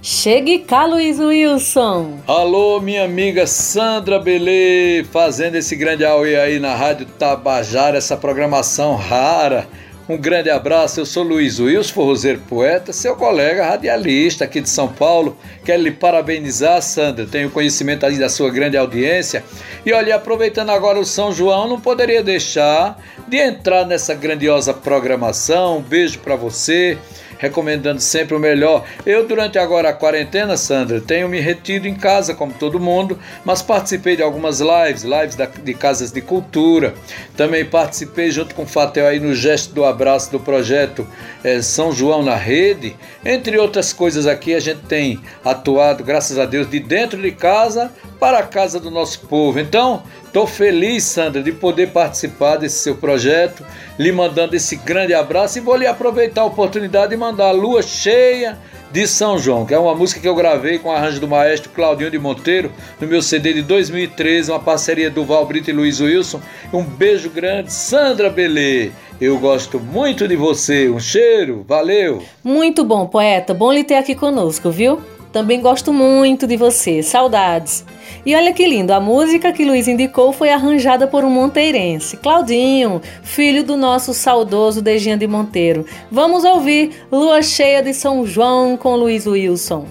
Chegue 0.00 0.60
cá, 0.60 0.86
Luiz 0.86 1.18
Wilson! 1.18 2.20
Alô, 2.28 2.80
minha 2.80 3.04
amiga 3.04 3.44
Sandra 3.44 4.20
Belê, 4.20 5.04
fazendo 5.10 5.56
esse 5.56 5.74
grande 5.74 6.04
auê 6.04 6.36
aí 6.36 6.60
na 6.60 6.76
Rádio 6.76 7.06
Tabajara, 7.06 7.98
essa 7.98 8.16
programação 8.16 8.94
rara 8.94 9.66
Um 10.08 10.16
grande 10.16 10.48
abraço, 10.48 11.00
eu 11.00 11.04
sou 11.04 11.24
Luiz 11.24 11.58
Wilson, 11.58 11.92
forrozeiro 11.92 12.40
poeta, 12.48 12.92
seu 12.92 13.16
colega 13.16 13.66
radialista 13.66 14.44
aqui 14.44 14.60
de 14.60 14.70
São 14.70 14.86
Paulo. 14.86 15.36
Quero 15.64 15.82
lhe 15.82 15.90
parabenizar, 15.90 16.80
Sandra, 16.80 17.26
tenho 17.26 17.50
conhecimento 17.50 18.06
aí 18.06 18.16
da 18.16 18.28
sua 18.28 18.48
grande 18.48 18.76
audiência. 18.76 19.42
E 19.84 19.92
olha, 19.92 20.14
aproveitando 20.14 20.70
agora 20.70 21.00
o 21.00 21.04
São 21.04 21.32
João, 21.32 21.68
não 21.68 21.80
poderia 21.80 22.22
deixar 22.22 22.96
de 23.26 23.38
entrar 23.38 23.84
nessa 23.84 24.14
grandiosa 24.14 24.72
programação. 24.72 25.78
Um 25.78 25.82
beijo 25.82 26.20
para 26.20 26.36
você 26.36 26.96
recomendando 27.38 28.00
sempre 28.00 28.34
o 28.34 28.38
melhor. 28.38 28.84
Eu, 29.06 29.26
durante 29.26 29.58
agora 29.58 29.90
a 29.90 29.92
quarentena, 29.92 30.56
Sandra, 30.56 31.00
tenho 31.00 31.28
me 31.28 31.40
retido 31.40 31.88
em 31.88 31.94
casa, 31.94 32.34
como 32.34 32.52
todo 32.52 32.78
mundo, 32.80 33.18
mas 33.44 33.62
participei 33.62 34.16
de 34.16 34.22
algumas 34.22 34.60
lives, 34.60 35.02
lives 35.02 35.34
da, 35.34 35.46
de 35.46 35.74
casas 35.74 36.10
de 36.12 36.20
cultura. 36.20 36.94
Também 37.36 37.64
participei 37.64 38.30
junto 38.30 38.54
com 38.54 38.62
o 38.62 38.66
Fatel 38.66 39.06
aí 39.06 39.20
no 39.20 39.34
gesto 39.34 39.72
do 39.72 39.84
abraço 39.84 40.30
do 40.30 40.40
projeto 40.40 41.06
é, 41.42 41.62
São 41.62 41.92
João 41.92 42.22
na 42.22 42.34
Rede. 42.34 42.96
Entre 43.24 43.56
outras 43.56 43.92
coisas 43.92 44.26
aqui, 44.26 44.54
a 44.54 44.60
gente 44.60 44.80
tem 44.82 45.20
atuado, 45.44 46.04
graças 46.04 46.38
a 46.38 46.44
Deus, 46.44 46.68
de 46.68 46.80
dentro 46.80 47.20
de 47.20 47.32
casa 47.32 47.92
para 48.18 48.38
a 48.38 48.42
casa 48.42 48.80
do 48.80 48.90
nosso 48.90 49.20
povo. 49.20 49.60
Então, 49.60 50.02
Estou 50.28 50.46
feliz, 50.46 51.04
Sandra, 51.04 51.42
de 51.42 51.50
poder 51.50 51.88
participar 51.88 52.56
desse 52.56 52.80
seu 52.80 52.94
projeto, 52.94 53.64
lhe 53.98 54.12
mandando 54.12 54.54
esse 54.54 54.76
grande 54.76 55.14
abraço 55.14 55.56
e 55.56 55.60
vou 55.62 55.74
lhe 55.74 55.86
aproveitar 55.86 56.42
a 56.42 56.44
oportunidade 56.44 57.12
de 57.12 57.16
mandar 57.16 57.48
a 57.48 57.52
Lua 57.52 57.80
Cheia 57.80 58.58
de 58.92 59.06
São 59.06 59.38
João, 59.38 59.64
que 59.64 59.72
é 59.72 59.78
uma 59.78 59.94
música 59.94 60.20
que 60.20 60.28
eu 60.28 60.34
gravei 60.34 60.78
com 60.78 60.90
o 60.90 60.92
arranjo 60.92 61.18
do 61.18 61.26
maestro 61.26 61.70
Claudinho 61.70 62.10
de 62.10 62.18
Monteiro 62.18 62.70
no 63.00 63.06
meu 63.06 63.22
CD 63.22 63.54
de 63.54 63.62
2013, 63.62 64.50
uma 64.50 64.60
parceria 64.60 65.10
do 65.10 65.24
Val 65.24 65.46
Brito 65.46 65.70
e 65.70 65.72
Luiz 65.72 65.98
Wilson. 65.98 66.42
Um 66.74 66.84
beijo 66.84 67.30
grande, 67.30 67.72
Sandra 67.72 68.28
Belê. 68.28 68.90
Eu 69.18 69.38
gosto 69.38 69.80
muito 69.80 70.28
de 70.28 70.36
você. 70.36 70.90
Um 70.90 71.00
cheiro, 71.00 71.64
valeu. 71.66 72.22
Muito 72.44 72.84
bom, 72.84 73.06
poeta. 73.06 73.54
Bom 73.54 73.72
lhe 73.72 73.82
ter 73.82 73.94
aqui 73.94 74.14
conosco, 74.14 74.70
viu? 74.70 75.00
Também 75.32 75.60
gosto 75.60 75.92
muito 75.92 76.46
de 76.46 76.56
você. 76.56 77.02
Saudades. 77.02 77.84
E 78.24 78.34
olha 78.34 78.52
que 78.52 78.66
lindo, 78.66 78.92
a 78.92 79.00
música 79.00 79.52
que 79.52 79.64
Luiz 79.64 79.88
indicou 79.88 80.32
foi 80.32 80.50
arranjada 80.50 81.06
por 81.06 81.24
um 81.24 81.30
monteirense, 81.30 82.16
Claudinho, 82.16 83.00
filho 83.22 83.62
do 83.64 83.76
nosso 83.76 84.12
saudoso 84.12 84.82
Dejinha 84.82 85.16
de 85.16 85.26
Monteiro. 85.26 85.86
Vamos 86.10 86.44
ouvir 86.44 87.06
Lua 87.10 87.42
Cheia 87.42 87.82
de 87.82 87.94
São 87.94 88.26
João 88.26 88.76
com 88.76 88.96
Luiz 88.96 89.26
Wilson. 89.26 89.86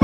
É 0.00 0.03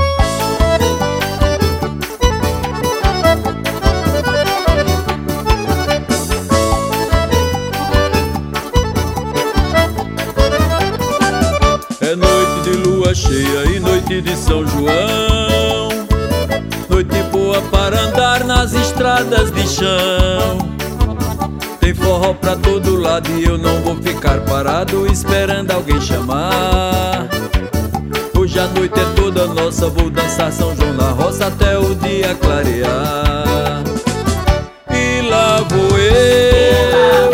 lua 13.11 13.15
cheia 13.15 13.75
e 13.75 13.79
noite 13.79 14.21
de 14.21 14.35
São 14.37 14.65
João. 14.65 15.89
Noite 16.89 17.23
boa 17.31 17.61
para 17.63 17.99
andar 17.99 18.45
nas 18.45 18.73
estradas 18.73 19.51
de 19.51 19.67
chão. 19.67 20.57
Tem 21.79 21.93
forró 21.93 22.33
pra 22.33 22.55
todo 22.55 22.95
lado 22.95 23.29
e 23.37 23.43
eu 23.43 23.57
não 23.57 23.81
vou 23.81 23.95
ficar 23.97 24.39
parado 24.41 25.05
esperando 25.07 25.71
alguém 25.71 25.99
chamar. 25.99 27.27
Hoje 28.37 28.59
a 28.59 28.67
noite 28.67 28.99
é 28.99 29.05
toda 29.15 29.45
nossa, 29.47 29.89
vou 29.89 30.09
dançar 30.09 30.51
São 30.51 30.75
João 30.75 30.93
na 30.93 31.11
roça 31.11 31.47
até 31.47 31.77
o 31.77 31.93
dia 31.95 32.33
clarear. 32.35 33.83
E 34.89 35.29
lá 35.29 35.57
vou 35.69 35.97
eu. 35.99 37.31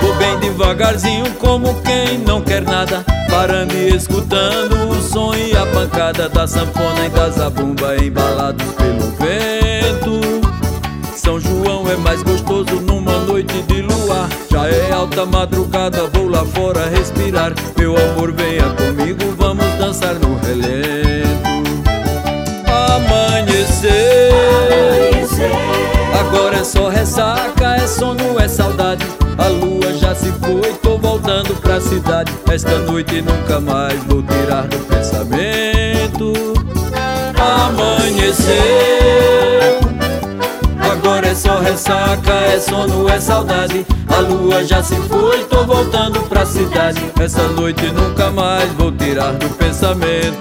Vou 0.00 0.14
bem 0.14 0.38
devagarzinho 0.38 1.32
como 1.34 1.74
quem 1.82 2.18
não 2.18 2.40
quer 2.40 2.62
nada 2.62 3.17
Parando 3.30 3.74
e 3.74 3.94
escutando 3.94 4.88
o 4.90 5.02
som 5.02 5.34
e 5.34 5.56
a 5.56 5.66
pancada 5.66 6.28
da 6.28 6.46
sanfona 6.46 7.06
e 7.06 7.08
da 7.10 7.30
zabumba 7.30 7.96
embalados 7.96 8.66
pelo 8.74 9.10
vento. 9.18 10.20
São 11.14 11.38
João 11.38 11.88
é 11.90 11.96
mais 11.96 12.22
gostoso 12.22 12.76
numa 12.80 13.18
noite 13.18 13.62
de 13.62 13.82
luar. 13.82 14.28
Já 14.50 14.66
é 14.68 14.92
alta 14.92 15.26
madrugada, 15.26 16.06
vou 16.12 16.28
lá 16.28 16.44
fora 16.44 16.88
respirar. 16.88 17.52
Meu 17.76 17.94
amor, 17.96 18.32
venha 18.32 18.64
comigo, 18.70 19.34
vamos 19.36 19.66
dançar 19.74 20.14
no 20.14 20.38
relento. 20.38 21.28
Amanhecer, 22.96 24.32
Amanhecer. 25.12 25.50
agora 26.18 26.56
é 26.56 26.64
só 26.64 26.88
ressaca, 26.88 27.76
é 27.76 27.86
sono, 27.86 28.40
é 28.40 28.48
saudade. 28.48 29.04
A 29.36 29.48
lua 29.48 29.92
já 29.94 30.14
se 30.14 30.32
foi, 30.32 30.72
voltando 31.18 31.54
pra 31.60 31.80
cidade. 31.80 32.32
Esta 32.50 32.78
noite 32.78 33.20
nunca 33.20 33.60
mais 33.60 34.02
vou 34.04 34.22
tirar 34.22 34.68
do 34.68 34.78
pensamento. 34.86 36.32
Amanheceu, 37.66 38.56
agora 40.78 41.28
é 41.28 41.34
só 41.34 41.58
ressaca, 41.58 42.32
é 42.32 42.60
sono, 42.60 43.08
é 43.08 43.20
saudade. 43.20 43.84
A 44.08 44.20
lua 44.20 44.64
já 44.64 44.82
se 44.82 44.96
foi, 45.02 45.44
tô 45.44 45.64
voltando 45.64 46.20
pra 46.28 46.46
cidade. 46.46 47.00
Essa 47.20 47.42
noite 47.48 47.90
nunca 47.92 48.30
mais 48.30 48.70
vou 48.72 48.92
tirar 48.92 49.32
do 49.32 49.48
pensamento. 49.50 50.38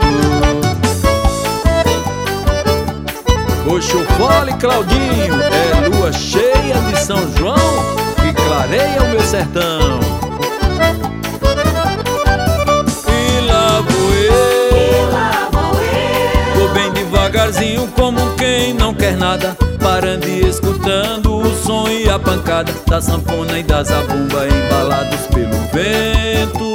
Oxo, 3.67 4.05
fole 4.17 4.53
Claudinho, 4.53 5.36
é 5.41 5.89
lua 5.89 6.13
cheia 6.13 6.75
de 6.89 6.99
São 6.99 7.19
João 7.36 8.07
clareia 8.47 9.03
o 9.03 9.09
meu 9.09 9.21
sertão. 9.21 10.16
Devagarzinho 17.28 17.88
como 17.88 18.36
quem 18.36 18.73
não 18.73 18.93
quer 18.93 19.17
nada, 19.17 19.55
parando 19.82 20.28
e 20.28 20.47
escutando 20.47 21.38
o 21.38 21.55
som 21.55 21.88
e 21.88 22.09
a 22.09 22.17
pancada 22.17 22.73
da 22.88 23.01
sanfona 23.01 23.59
e 23.59 23.63
da 23.63 23.84
zabumba 23.84 24.47
embalados 24.47 25.28
pelo 25.28 25.57
vento. 25.73 26.73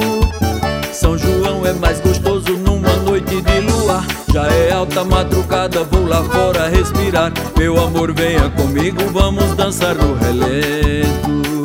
São 0.91 1.17
João 1.17 1.65
é 1.65 1.73
mais 1.73 1.99
gostoso 1.99 2.53
numa 2.57 2.95
noite 2.97 3.41
de 3.41 3.59
luar. 3.61 4.05
Já 4.31 4.47
é 4.47 4.71
alta 4.71 5.03
madrugada, 5.03 5.83
vou 5.85 6.05
lá 6.05 6.23
fora 6.23 6.69
respirar. 6.69 7.31
Meu 7.57 7.79
amor, 7.79 8.13
venha 8.13 8.49
comigo, 8.51 9.01
vamos 9.11 9.55
dançar 9.55 9.95
no 9.95 10.13
relento 10.15 11.63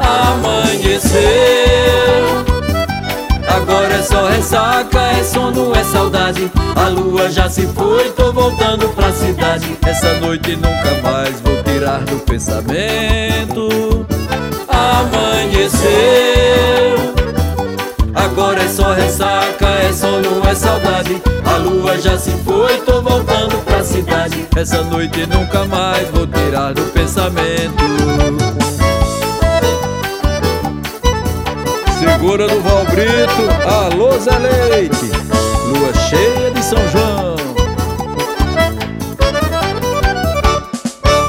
amanheceu. 0.00 2.49
Agora 3.90 3.98
é 3.98 4.02
só 4.02 4.28
ressaca, 4.28 5.00
é 5.00 5.24
sono, 5.24 5.74
é 5.74 5.82
saudade. 5.82 6.50
A 6.76 6.88
lua 6.88 7.28
já 7.28 7.50
se 7.50 7.66
foi, 7.66 8.08
tô 8.10 8.32
voltando 8.32 8.88
pra 8.90 9.12
cidade. 9.12 9.76
Essa 9.84 10.14
noite 10.20 10.54
nunca 10.54 11.02
mais 11.02 11.40
vou 11.40 11.60
tirar 11.64 11.98
do 12.04 12.20
pensamento. 12.20 14.06
Amanheceu. 14.68 15.90
Agora 18.14 18.62
é 18.62 18.68
só 18.68 18.92
ressaca, 18.92 19.66
é 19.66 19.92
sono, 19.92 20.40
é 20.48 20.54
saudade. 20.54 21.20
A 21.44 21.56
lua 21.56 21.98
já 22.00 22.16
se 22.16 22.30
foi, 22.44 22.76
tô 22.78 23.02
voltando 23.02 23.58
pra 23.64 23.82
cidade. 23.82 24.46
Essa 24.56 24.82
noite 24.84 25.26
nunca 25.26 25.64
mais 25.64 26.08
vou 26.10 26.28
tirar 26.28 26.72
do 26.74 26.82
pensamento. 26.92 28.39
Segura 32.30 32.46
do 32.46 32.60
Valbrito, 32.60 33.66
alô 33.68 34.16
Zé 34.16 34.38
Leite, 34.38 35.10
lua 35.66 35.92
cheia 36.08 36.52
de 36.52 36.62
São 36.62 36.78
João. 36.90 37.34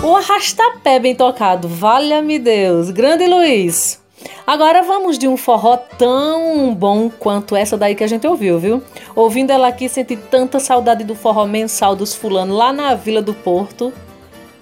O 0.03 0.15
arrastapé 0.15 0.99
bem 0.99 1.15
tocado, 1.15 1.67
valha-me 1.67 2.37
Deus, 2.37 2.91
grande 2.91 3.25
Luiz. 3.25 3.99
Agora 4.45 4.83
vamos 4.83 5.17
de 5.17 5.27
um 5.27 5.35
forró 5.35 5.75
tão 5.75 6.71
bom 6.75 7.09
quanto 7.09 7.55
essa 7.55 7.75
daí 7.75 7.95
que 7.95 8.03
a 8.03 8.07
gente 8.07 8.27
ouviu, 8.27 8.59
viu? 8.59 8.83
Ouvindo 9.15 9.49
ela 9.49 9.69
aqui, 9.69 9.89
senti 9.89 10.15
tanta 10.15 10.59
saudade 10.59 11.03
do 11.03 11.15
forró 11.15 11.47
mensal 11.47 11.95
dos 11.95 12.13
fulano 12.13 12.55
lá 12.55 12.71
na 12.71 12.93
Vila 12.93 13.23
do 13.23 13.33
Porto. 13.33 13.91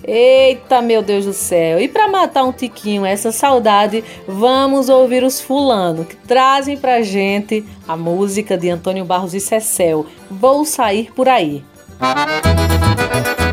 Eita, 0.03 0.81
meu 0.81 1.01
Deus 1.01 1.25
do 1.25 1.33
céu! 1.33 1.79
E 1.79 1.87
para 1.87 2.07
matar 2.07 2.43
um 2.43 2.51
tiquinho 2.51 3.05
essa 3.05 3.31
saudade, 3.31 4.03
vamos 4.27 4.89
ouvir 4.89 5.23
os 5.23 5.39
fulano 5.39 6.05
que 6.05 6.15
trazem 6.15 6.77
pra 6.77 7.01
gente 7.01 7.65
a 7.87 7.97
música 7.97 8.57
de 8.57 8.69
Antônio 8.69 9.05
Barros 9.05 9.33
e 9.33 9.39
Cecel. 9.39 10.05
Vou 10.29 10.65
sair 10.65 11.11
por 11.13 11.27
aí. 11.27 11.63
Música 11.99 13.48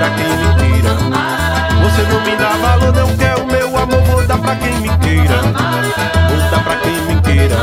procura 0.00 0.10
quem 0.16 0.36
me 0.36 0.54
queira. 0.54 0.94
Você 1.82 2.02
não 2.02 2.20
me 2.22 2.36
dá 2.36 2.48
valor, 2.56 2.92
não 2.94 3.16
quer 3.16 3.36
o 3.36 3.46
meu 3.46 3.76
amor, 3.76 4.02
vou 4.02 4.26
dar 4.26 4.38
pra 4.38 4.56
quem 4.56 4.74
me 4.76 4.88
queira. 4.98 5.42
Vou 6.28 6.50
dar 6.50 6.64
pra 6.64 6.76
quem 6.76 7.02
me 7.02 7.20
queira, 7.20 7.56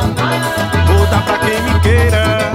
vou 0.85 1.07
dar 1.07 1.21
pra 1.23 1.37
quem 1.39 1.61
me 1.61 1.79
queira. 1.79 2.51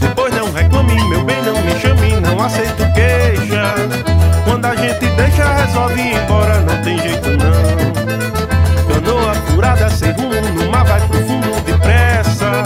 Depois 0.00 0.34
não 0.34 0.50
reclame, 0.52 1.08
meu 1.08 1.24
bem, 1.24 1.42
não 1.42 1.60
me 1.60 1.78
chame, 1.80 2.20
não 2.20 2.42
aceito 2.42 2.84
queixa. 2.94 3.74
Quando 4.44 4.64
a 4.66 4.74
gente 4.74 5.06
deixa, 5.06 5.52
resolve 5.54 6.00
ir 6.00 6.16
embora, 6.16 6.60
não 6.60 6.82
tem 6.82 6.98
jeito 6.98 7.30
não. 7.30 8.94
Canoa 8.94 9.34
furada, 9.46 9.90
sem 9.90 10.12
rumo, 10.12 10.40
no 10.54 10.70
mar 10.70 10.84
vai 10.84 11.00
pro 11.08 11.18
fundo 11.26 11.60
depressa. 11.64 12.64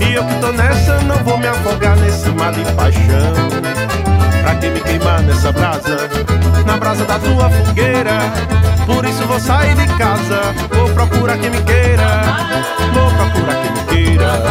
E 0.00 0.14
eu 0.14 0.24
que 0.24 0.34
tô 0.36 0.50
nessa, 0.52 1.00
não 1.02 1.16
vou 1.18 1.38
me 1.38 1.46
afogar 1.46 1.96
nesse 1.96 2.28
mar 2.30 2.52
de 2.52 2.64
paixão. 2.72 3.99
Pra 4.50 4.58
que 4.58 4.68
me 4.68 4.80
queimar 4.80 5.22
nessa 5.22 5.52
brasa, 5.52 5.96
na 6.66 6.76
brasa 6.76 7.04
da 7.04 7.20
tua 7.20 7.48
fogueira? 7.48 8.18
Por 8.84 9.04
isso 9.04 9.24
vou 9.28 9.38
sair 9.38 9.76
de 9.76 9.86
casa, 9.94 10.40
vou 10.74 10.88
procurar 10.88 11.38
quem 11.38 11.50
me 11.50 11.62
queira. 11.62 12.24
Vou 12.92 13.08
procurar 13.12 13.54
quem 13.62 13.70
me 13.70 13.84
queira. 13.84 14.42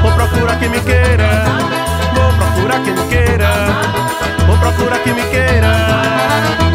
Vou 0.00 0.12
procurar 0.12 0.56
quem 0.60 0.68
me 0.68 0.80
queira. 0.80 1.44
Vou 2.14 2.32
procurar 2.34 2.84
quem 2.84 2.94
me 2.94 3.08
queira. 3.08 3.48
Vou 4.46 4.58
procurar 4.58 4.98
quem 5.00 5.14
me 5.14 5.22
queira. 5.22 6.65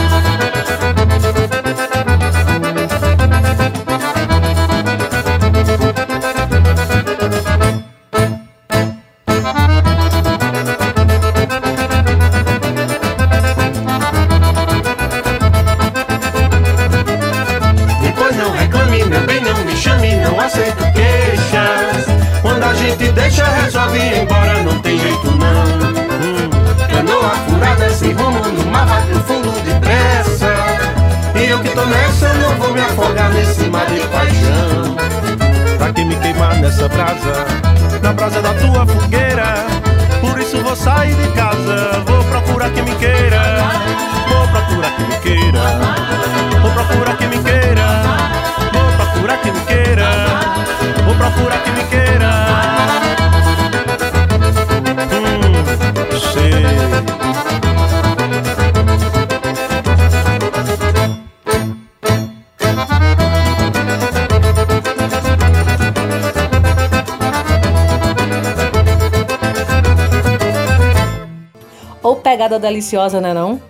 Pegada 72.42 72.58
deliciosa, 72.58 73.22
né 73.22 73.36
não? 73.36 73.62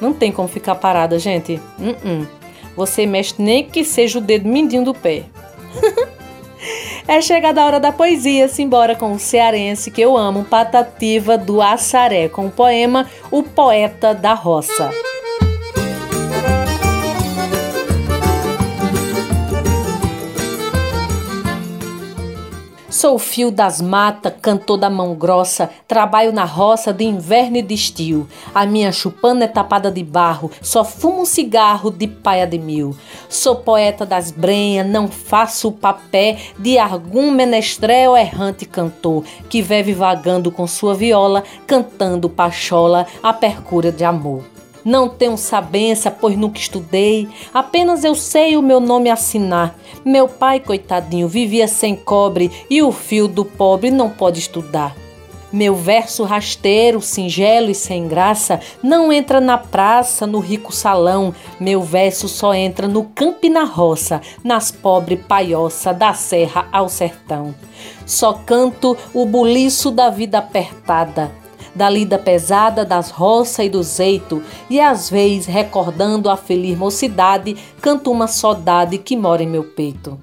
Não 0.00 0.14
tem 0.14 0.32
como 0.32 0.48
ficar 0.48 0.74
parada, 0.76 1.18
gente. 1.18 1.60
Uh-uh. 1.78 2.26
Você 2.74 3.04
mexe 3.04 3.34
nem 3.38 3.62
que 3.64 3.84
seja 3.84 4.18
o 4.18 4.22
dedo 4.22 4.48
mindinho 4.48 4.84
do 4.84 4.94
pé. 4.94 5.24
é 7.06 7.20
chegada 7.20 7.60
a 7.60 7.66
hora 7.66 7.80
da 7.80 7.92
poesia, 7.92 8.48
simbora 8.48 8.94
com 8.94 9.12
o 9.12 9.18
cearense 9.18 9.90
que 9.90 10.00
eu 10.00 10.16
amo, 10.16 10.44
Patativa 10.44 11.36
do 11.36 11.60
Assaré, 11.60 12.28
com 12.28 12.46
o 12.46 12.50
poema 12.50 13.06
O 13.30 13.42
Poeta 13.42 14.14
da 14.14 14.32
Roça. 14.32 14.90
Sou 23.06 23.20
fio 23.20 23.52
das 23.52 23.80
matas, 23.80 24.34
cantor 24.42 24.78
da 24.78 24.90
mão 24.90 25.14
grossa, 25.14 25.70
trabalho 25.86 26.32
na 26.32 26.44
roça 26.44 26.92
de 26.92 27.04
inverno 27.04 27.56
e 27.56 27.62
de 27.62 27.72
estio. 27.72 28.26
A 28.52 28.66
minha 28.66 28.90
chupana 28.90 29.44
é 29.44 29.46
tapada 29.46 29.92
de 29.92 30.02
barro, 30.02 30.50
só 30.60 30.82
fumo 30.82 31.22
um 31.22 31.24
cigarro 31.24 31.88
de 31.88 32.08
paia 32.08 32.48
de 32.48 32.58
mil. 32.58 32.96
Sou 33.28 33.54
poeta 33.54 34.04
das 34.04 34.32
brenhas, 34.32 34.88
não 34.88 35.06
faço 35.06 35.68
o 35.68 35.72
papé 35.72 36.36
de 36.58 36.80
algum 36.80 37.30
menestrel 37.30 38.16
errante 38.16 38.66
cantor, 38.66 39.22
que 39.48 39.62
vive 39.62 39.92
vagando 39.92 40.50
com 40.50 40.66
sua 40.66 40.92
viola, 40.92 41.44
cantando 41.64 42.28
pachola 42.28 43.06
a 43.22 43.32
percura 43.32 43.92
de 43.92 44.02
amor. 44.04 44.55
Não 44.86 45.08
tenho 45.08 45.36
sabença, 45.36 46.12
pois 46.12 46.38
nunca 46.38 46.60
estudei. 46.60 47.28
Apenas 47.52 48.04
eu 48.04 48.14
sei 48.14 48.56
o 48.56 48.62
meu 48.62 48.78
nome 48.78 49.10
assinar. 49.10 49.76
Meu 50.04 50.28
pai, 50.28 50.60
coitadinho, 50.60 51.26
vivia 51.26 51.66
sem 51.66 51.96
cobre 51.96 52.52
e 52.70 52.80
o 52.80 52.92
fio 52.92 53.26
do 53.26 53.44
pobre 53.44 53.90
não 53.90 54.08
pode 54.08 54.38
estudar. 54.38 54.94
Meu 55.52 55.74
verso 55.74 56.22
rasteiro, 56.22 57.00
singelo 57.00 57.68
e 57.68 57.74
sem 57.74 58.06
graça, 58.06 58.60
não 58.80 59.12
entra 59.12 59.40
na 59.40 59.58
praça, 59.58 60.24
no 60.24 60.38
rico 60.38 60.72
salão. 60.72 61.34
Meu 61.58 61.82
verso 61.82 62.28
só 62.28 62.54
entra 62.54 62.86
no 62.86 63.04
campo 63.06 63.40
e 63.42 63.48
na 63.48 63.64
roça, 63.64 64.20
nas 64.44 64.70
pobres 64.70 65.18
paioça, 65.26 65.92
da 65.92 66.14
serra 66.14 66.68
ao 66.70 66.88
sertão. 66.88 67.52
Só 68.04 68.34
canto 68.34 68.96
o 69.12 69.26
buliço 69.26 69.90
da 69.90 70.10
vida 70.10 70.38
apertada, 70.38 71.32
da 71.76 71.90
lida 71.90 72.18
pesada 72.18 72.84
das 72.84 73.10
roças 73.10 73.66
e 73.66 73.68
do 73.68 73.82
zeito, 73.82 74.42
e 74.70 74.80
às 74.80 75.10
vezes, 75.10 75.46
recordando 75.46 76.30
a 76.30 76.36
feliz 76.36 76.76
mocidade, 76.76 77.56
canto 77.80 78.10
uma 78.10 78.26
saudade 78.26 78.98
que 78.98 79.16
mora 79.16 79.42
em 79.42 79.46
meu 79.46 79.62
peito. 79.62 80.18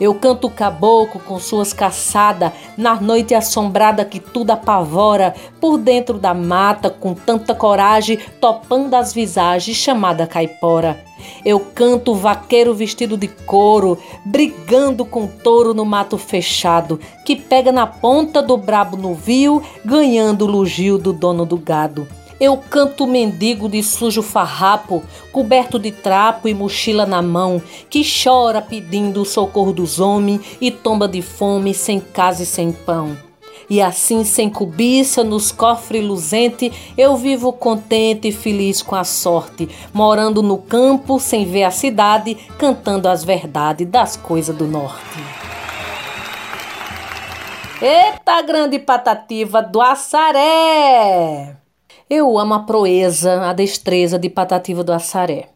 Eu 0.00 0.14
canto 0.14 0.46
o 0.46 0.50
caboclo 0.50 1.20
com 1.20 1.38
suas 1.38 1.74
caçadas, 1.74 2.52
na 2.74 2.98
noite 2.98 3.34
assombrada 3.34 4.02
que 4.02 4.18
tudo 4.18 4.50
apavora, 4.50 5.34
por 5.60 5.76
dentro 5.76 6.18
da 6.18 6.32
mata, 6.32 6.88
com 6.88 7.12
tanta 7.12 7.54
coragem, 7.54 8.18
topando 8.40 8.94
as 8.94 9.12
visagens, 9.12 9.76
chamada 9.76 10.26
caipora. 10.26 11.04
Eu 11.44 11.60
canto 11.60 12.12
o 12.12 12.14
vaqueiro 12.14 12.74
vestido 12.74 13.14
de 13.14 13.28
couro, 13.28 13.98
brigando 14.24 15.04
com 15.04 15.26
touro 15.26 15.74
no 15.74 15.84
mato 15.84 16.16
fechado, 16.16 16.98
que 17.26 17.36
pega 17.36 17.70
na 17.70 17.86
ponta 17.86 18.42
do 18.42 18.56
brabo 18.56 18.96
novio, 18.96 19.62
ganhando 19.84 20.46
o 20.46 20.50
lugio 20.50 20.96
do 20.96 21.12
dono 21.12 21.44
do 21.44 21.58
gado. 21.58 22.08
Eu 22.40 22.56
canto 22.56 23.06
mendigo 23.06 23.68
de 23.68 23.82
sujo 23.82 24.22
farrapo, 24.22 25.02
coberto 25.30 25.78
de 25.78 25.92
trapo 25.92 26.48
e 26.48 26.54
mochila 26.54 27.04
na 27.04 27.20
mão, 27.20 27.60
que 27.90 28.02
chora 28.02 28.62
pedindo 28.62 29.20
o 29.20 29.26
socorro 29.26 29.74
dos 29.74 30.00
homens 30.00 30.40
e 30.58 30.70
tomba 30.70 31.06
de 31.06 31.20
fome, 31.20 31.74
sem 31.74 32.00
casa 32.00 32.42
e 32.42 32.46
sem 32.46 32.72
pão. 32.72 33.14
E 33.68 33.82
assim, 33.82 34.24
sem 34.24 34.48
cobiça, 34.48 35.22
nos 35.22 35.52
cofres 35.52 36.02
luzente, 36.02 36.72
eu 36.96 37.14
vivo 37.14 37.52
contente 37.52 38.28
e 38.28 38.32
feliz 38.32 38.80
com 38.80 38.96
a 38.96 39.04
sorte, 39.04 39.68
morando 39.92 40.42
no 40.42 40.56
campo, 40.56 41.20
sem 41.20 41.44
ver 41.44 41.64
a 41.64 41.70
cidade, 41.70 42.38
cantando 42.58 43.06
as 43.06 43.22
verdades 43.22 43.86
das 43.86 44.16
coisas 44.16 44.56
do 44.56 44.66
norte. 44.66 45.20
Eita 47.82 48.40
grande 48.42 48.78
patativa 48.78 49.62
do 49.62 49.80
Assaré! 49.80 51.59
Eu 52.12 52.36
amo 52.36 52.54
a 52.54 52.58
proeza, 52.58 53.48
a 53.48 53.52
destreza 53.52 54.18
de 54.18 54.28
Patativa 54.28 54.82
do 54.82 54.92
Assaré. 54.92 55.50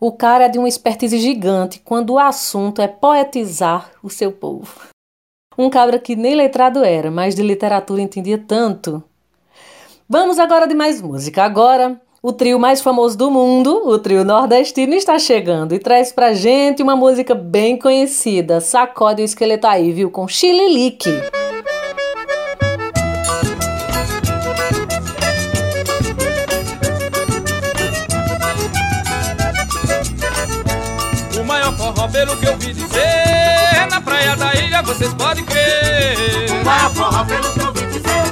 O 0.00 0.10
cara 0.10 0.46
é 0.46 0.48
de 0.48 0.58
uma 0.58 0.66
expertise 0.66 1.18
gigante 1.18 1.82
quando 1.84 2.14
o 2.14 2.18
assunto 2.18 2.80
é 2.80 2.88
poetizar 2.88 3.90
o 4.02 4.08
seu 4.08 4.32
povo. 4.32 4.88
Um 5.56 5.68
cabra 5.68 5.98
que 5.98 6.16
nem 6.16 6.34
letrado 6.34 6.82
era, 6.82 7.10
mas 7.10 7.34
de 7.34 7.42
literatura 7.42 8.00
entendia 8.00 8.38
tanto. 8.38 9.04
Vamos 10.08 10.38
agora 10.38 10.66
de 10.66 10.74
mais 10.74 11.02
música. 11.02 11.44
Agora, 11.44 12.00
o 12.22 12.32
trio 12.32 12.58
mais 12.58 12.80
famoso 12.80 13.18
do 13.18 13.30
mundo, 13.30 13.86
o 13.86 13.98
trio 13.98 14.24
nordestino, 14.24 14.94
está 14.94 15.18
chegando 15.18 15.74
e 15.74 15.78
traz 15.78 16.10
pra 16.10 16.32
gente 16.32 16.82
uma 16.82 16.96
música 16.96 17.34
bem 17.34 17.78
conhecida. 17.78 18.62
Sacode 18.62 19.20
o 19.20 19.26
esqueleto 19.26 19.66
aí, 19.66 19.92
viu? 19.92 20.10
Com 20.10 20.26
Chililique. 20.26 21.10
Pelo 32.24 32.36
que 32.36 32.46
eu 32.46 32.56
vi 32.56 32.72
dizer. 32.72 33.88
Na 33.90 34.00
praia 34.00 34.36
da 34.36 34.54
ilha 34.54 34.80
vocês 34.82 35.12
podem 35.14 35.44
crer. 35.44 36.62
Maior 36.64 36.90
forró, 36.92 37.24
pelo 37.24 37.52
que 37.52 37.60
eu 37.60 37.72
vi 37.72 37.86
dizer. 37.86 38.22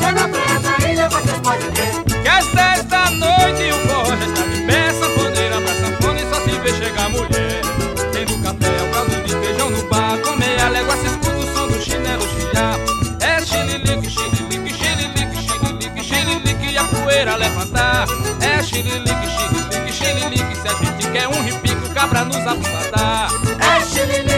É 0.00 0.12
na 0.12 0.26
praia 0.26 0.58
da 0.60 0.90
ilha 0.90 1.08
vocês 1.10 1.38
podem 1.40 1.70
crer. 1.72 2.22
Que 2.22 2.28
às 2.28 2.46
dez 2.46 2.84
da 2.84 3.10
noite 3.10 3.70
o 3.72 3.88
forró 3.88 4.16
já 4.16 4.26
está 4.26 4.42
de 4.42 4.60
pé. 4.62 4.92
Sanfoneira 4.94 5.60
pra 5.60 5.74
sanfona 5.74 6.20
e 6.20 6.30
só 6.30 6.40
se 6.40 6.50
vê 6.50 6.72
chegar 6.82 7.10
mulher. 7.10 7.60
Tendo 8.12 8.42
café, 8.42 8.82
o 8.82 8.90
caldo 8.94 9.22
de 9.22 9.32
feijão 9.34 9.70
no 9.70 9.82
bar. 9.90 10.18
Com 10.24 10.36
meia 10.36 10.68
légua 10.70 10.96
se 10.96 11.06
escuta 11.06 11.36
o 11.36 11.54
som 11.54 11.68
do 11.68 11.78
chinelo 11.82 12.22
chiar. 12.22 12.78
É 13.20 13.44
xililique, 13.44 14.08
xililique, 14.08 14.72
xililique, 14.72 15.36
xililique, 15.42 16.02
xililique 16.02 16.72
e 16.72 16.78
a 16.78 16.84
poeira 16.84 17.36
levantar. 17.36 18.06
É 18.40 18.62
xililique, 18.62 19.28
xililique, 19.28 19.92
xililique. 19.92 20.56
Se 20.56 20.68
a 20.68 20.72
gente 20.72 21.10
quer 21.10 21.28
um 21.28 21.42
repique, 21.42 21.75
o 21.75 21.75
cabra 21.96 22.24
nos 22.26 22.36
abusar. 22.36 23.28
É 23.58 23.80
xililique, 23.80 24.35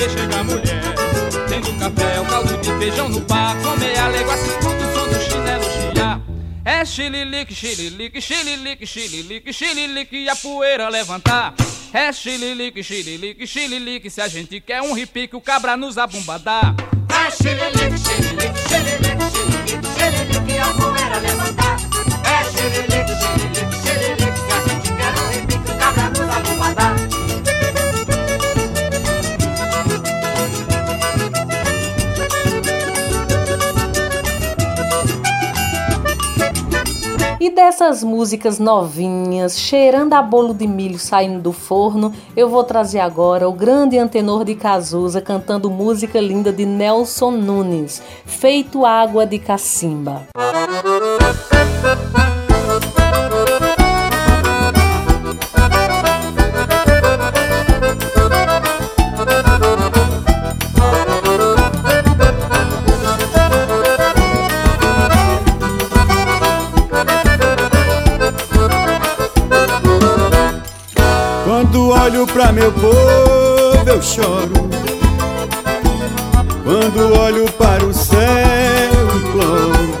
vê 0.00 0.08
chegar 0.08 0.44
mulher. 0.44 0.80
Tendo 1.48 1.78
café, 1.78 2.20
o 2.20 2.24
caldo 2.24 2.56
de 2.56 2.78
feijão 2.78 3.08
no 3.08 3.20
bar, 3.20 3.54
com 3.62 3.76
meia 3.76 4.08
légua 4.08 4.36
se 4.36 4.48
escuta 4.48 4.86
o 4.86 4.94
som 4.94 5.08
do 5.08 5.20
chinelo 5.20 5.64
chiar. 5.64 6.20
É 6.64 6.84
xililique, 6.84 7.54
xililique, 7.54 8.20
xililique, 8.20 8.86
xililique, 8.86 9.52
xililique 9.52 10.16
e 10.16 10.28
a 10.28 10.36
poeira 10.36 10.88
levantar. 10.88 11.54
É 11.92 12.12
xililique, 12.12 12.82
xililique, 12.82 13.46
xililique, 13.46 14.10
se 14.10 14.20
a 14.20 14.28
gente 14.28 14.60
quer 14.60 14.80
um 14.80 14.92
repique, 14.92 15.36
o 15.36 15.40
cabra 15.40 15.76
nos 15.76 15.98
abumbadar. 15.98 16.74
É 17.08 17.30
xililique, 17.30 17.98
xililique, 17.98 18.59
Dessas 37.90 38.04
músicas 38.04 38.60
novinhas, 38.60 39.58
cheirando 39.58 40.12
a 40.12 40.22
bolo 40.22 40.54
de 40.54 40.64
milho 40.64 40.96
saindo 40.96 41.40
do 41.40 41.52
forno, 41.52 42.12
eu 42.36 42.48
vou 42.48 42.62
trazer 42.62 43.00
agora 43.00 43.48
o 43.48 43.52
grande 43.52 43.98
antenor 43.98 44.44
de 44.44 44.54
Cazuza 44.54 45.20
cantando 45.20 45.68
música 45.68 46.20
linda 46.20 46.52
de 46.52 46.64
Nelson 46.64 47.32
Nunes, 47.32 48.00
Feito 48.24 48.86
Água 48.86 49.26
de 49.26 49.40
Cacimba. 49.40 50.28
Quando 50.32 51.09
choro. 74.30 74.70
Quando 76.62 77.18
olho 77.18 77.50
para 77.52 77.84
o 77.84 77.92
céu 77.92 78.20
imploro 79.16 79.98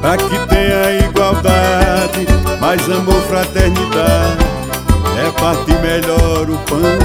Pra 0.00 0.16
que 0.16 0.38
tenha 0.46 1.06
igualdade, 1.06 2.26
mais 2.60 2.82
amor, 2.88 3.20
fraternidade 3.28 4.38
É 5.18 5.30
partir 5.38 5.78
melhor 5.80 6.48
o 6.48 6.58
pão. 6.66 6.98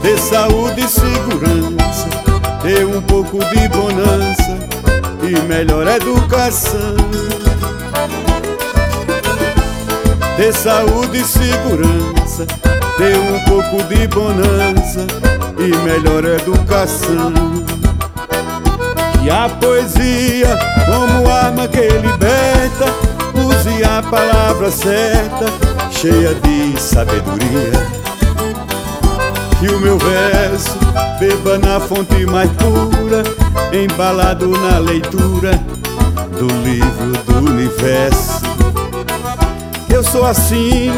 Ter 0.00 0.18
saúde 0.18 0.80
e 0.80 0.88
segurança 0.88 2.08
Ter 2.62 2.86
um 2.86 3.02
pouco 3.02 3.38
de 3.38 3.68
bonança 3.68 4.58
E 5.22 5.38
melhor 5.46 5.86
educação 5.86 6.96
ter 10.38 10.52
saúde 10.52 11.18
e 11.18 11.24
segurança, 11.24 12.46
ter 12.96 13.16
um 13.18 13.40
pouco 13.40 13.82
de 13.88 14.06
bonança 14.06 15.04
e 15.58 15.76
melhor 15.78 16.24
educação. 16.24 17.32
E 19.20 19.28
a 19.28 19.48
poesia, 19.48 20.56
como 20.86 21.28
arma 21.28 21.66
que 21.66 21.80
liberta, 21.80 22.86
use 23.34 23.82
a 23.82 24.00
palavra 24.00 24.70
certa, 24.70 25.46
cheia 25.90 26.32
de 26.36 26.80
sabedoria. 26.80 27.72
Que 29.58 29.68
o 29.70 29.80
meu 29.80 29.98
verso 29.98 30.78
beba 31.18 31.58
na 31.58 31.80
fonte 31.80 32.24
mais 32.26 32.48
pura, 32.52 33.24
embalado 33.76 34.46
na 34.46 34.78
leitura 34.78 35.60
do 36.38 36.46
livro 36.62 37.24
do 37.26 37.50
universo. 37.50 38.37
Sou 40.10 40.24
assim, 40.24 40.90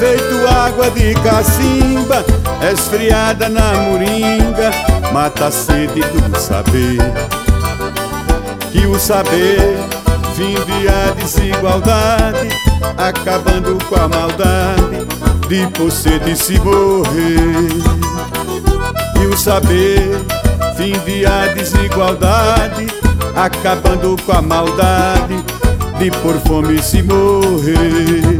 feito 0.00 0.48
água 0.48 0.90
de 0.90 1.14
cacimba, 1.14 2.24
esfriada 2.72 3.48
na 3.48 3.72
moringa, 3.74 4.72
mata 5.12 5.46
a 5.46 5.50
sede 5.50 6.00
do 6.00 6.38
saber. 6.40 6.98
Que 8.72 8.84
o 8.84 8.98
saber 8.98 9.76
finde 10.34 10.88
a 10.88 11.12
desigualdade, 11.12 12.48
acabando 12.96 13.78
com 13.84 13.94
a 13.94 14.08
maldade 14.08 15.06
de 15.48 15.66
por 15.68 15.92
sede 15.92 16.36
se 16.36 16.58
morrer. 16.58 17.68
E 19.22 19.26
o 19.26 19.36
saber 19.36 20.20
finde 20.76 21.24
a 21.24 21.46
desigualdade, 21.54 22.88
acabando 23.36 24.16
com 24.26 24.32
a 24.32 24.42
maldade 24.42 25.44
de 25.98 26.10
por 26.12 26.38
fome 26.46 26.80
se 26.80 27.02
morrer. 27.02 28.38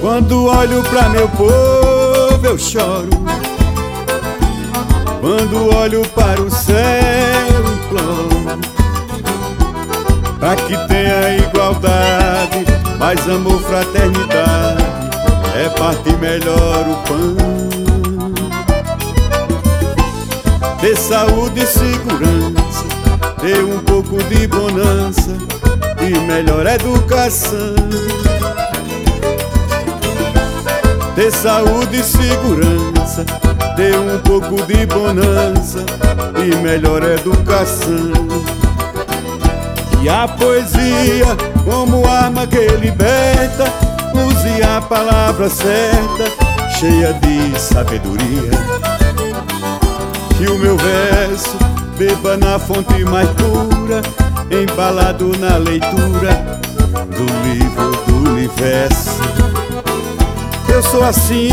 Quando 0.00 0.46
olho 0.46 0.82
pra 0.84 1.08
meu 1.08 1.28
povo 1.30 2.46
eu 2.46 2.56
choro 2.56 3.19
quando 5.30 5.72
olho 5.76 6.02
para 6.08 6.42
o 6.42 6.50
céu 6.50 6.74
imploro 7.72 8.58
Pra 10.40 10.56
que 10.56 10.76
tenha 10.88 11.36
igualdade, 11.36 12.64
mais 12.98 13.28
amor, 13.28 13.62
fraternidade 13.62 14.82
É 15.54 15.68
partir 15.68 16.18
melhor 16.18 16.84
o 16.88 16.96
pão. 17.06 17.36
Ter 20.80 20.96
saúde 20.96 21.62
e 21.62 21.66
segurança 21.66 22.84
Ter 23.40 23.62
um 23.62 23.78
pouco 23.80 24.20
de 24.24 24.48
bonança 24.48 25.36
E 26.00 26.18
melhor 26.26 26.66
educação. 26.66 27.76
Ter 31.14 31.30
saúde 31.30 32.00
e 32.00 32.02
segurança, 32.02 32.99
ter 33.80 33.98
um 33.98 34.18
pouco 34.18 34.62
de 34.66 34.84
bonança 34.84 35.82
e 36.36 36.54
melhor 36.56 37.02
educação. 37.02 38.12
E 40.02 40.08
a 40.08 40.28
poesia, 40.28 41.34
como 41.64 42.06
arma 42.06 42.46
que 42.46 42.68
liberta, 42.76 43.64
use 44.14 44.62
a 44.62 44.82
palavra 44.82 45.48
certa, 45.48 46.24
cheia 46.78 47.14
de 47.14 47.58
sabedoria. 47.58 48.50
Que 50.36 50.46
o 50.46 50.58
meu 50.58 50.76
verso 50.76 51.56
beba 51.96 52.36
na 52.36 52.58
fonte 52.58 53.02
mais 53.06 53.30
pura, 53.30 54.02
embalado 54.50 55.32
na 55.38 55.56
leitura 55.56 56.60
do 57.16 57.48
livro 57.48 57.92
do 58.06 58.30
universo. 58.30 59.10
Eu 60.68 60.82
sou 60.82 61.02
assim, 61.02 61.50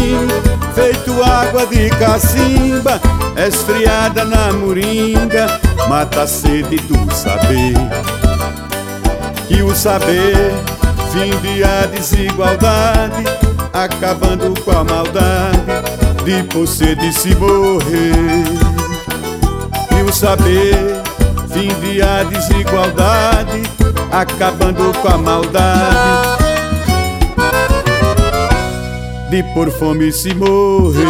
feito 0.78 1.24
água 1.24 1.66
de 1.66 1.90
cacimba, 1.90 3.02
esfriada 3.36 4.24
na 4.24 4.54
moringa, 4.54 5.60
mata 5.90 6.22
a 6.22 6.28
sede 6.28 6.78
do 6.78 7.12
saber. 7.16 7.74
Que 9.48 9.64
o 9.64 9.76
saber 9.76 10.54
finde 11.12 11.64
a 11.64 11.88
desigualdade, 11.88 13.24
acabando 13.74 14.54
com 14.62 14.72
a 14.72 14.84
maldade 14.84 15.58
de 16.24 16.44
por 16.44 16.68
sede 16.68 17.12
se 17.12 17.34
morrer. 17.36 18.46
Que 19.90 20.04
o 20.04 20.14
saber 20.14 21.02
finde 21.52 22.04
a 22.04 22.22
desigualdade, 22.22 23.64
acabando 24.12 24.94
com 25.02 25.08
a 25.08 25.18
maldade 25.18 26.47
de 29.30 29.44
por 29.54 29.70
fome 29.70 30.12
se 30.12 30.34
morrer. 30.34 31.06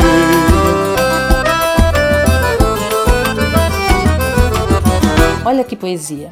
Olha 5.46 5.64
que 5.64 5.76
poesia. 5.76 6.32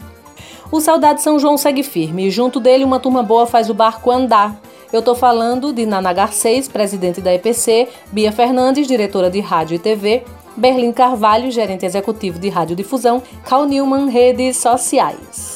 O 0.71 0.81
Saudade 0.81 1.21
São 1.21 1.39
João 1.39 1.57
segue 1.57 1.83
firme 1.83 2.27
e 2.27 2.31
junto 2.31 2.59
dele 2.59 2.83
uma 2.83 2.99
turma 2.99 3.21
boa 3.21 3.45
faz 3.45 3.69
o 3.69 3.73
barco 3.73 4.11
andar. 4.11 4.59
Eu 4.91 5.01
tô 5.01 5.13
falando 5.13 5.71
de 5.71 5.85
Nana 5.85 6.11
Garcês, 6.11 6.67
presidente 6.67 7.21
da 7.21 7.33
EPC, 7.33 7.87
Bia 8.11 8.31
Fernandes, 8.31 8.87
diretora 8.87 9.29
de 9.29 9.39
rádio 9.39 9.75
e 9.75 9.79
TV, 9.79 10.23
Berlim 10.57 10.91
Carvalho, 10.91 11.51
gerente 11.51 11.85
executivo 11.85 12.39
de 12.39 12.49
radiodifusão, 12.49 13.21
Cal 13.43 13.65
Newman, 13.65 14.09
redes 14.09 14.57
sociais. 14.57 15.54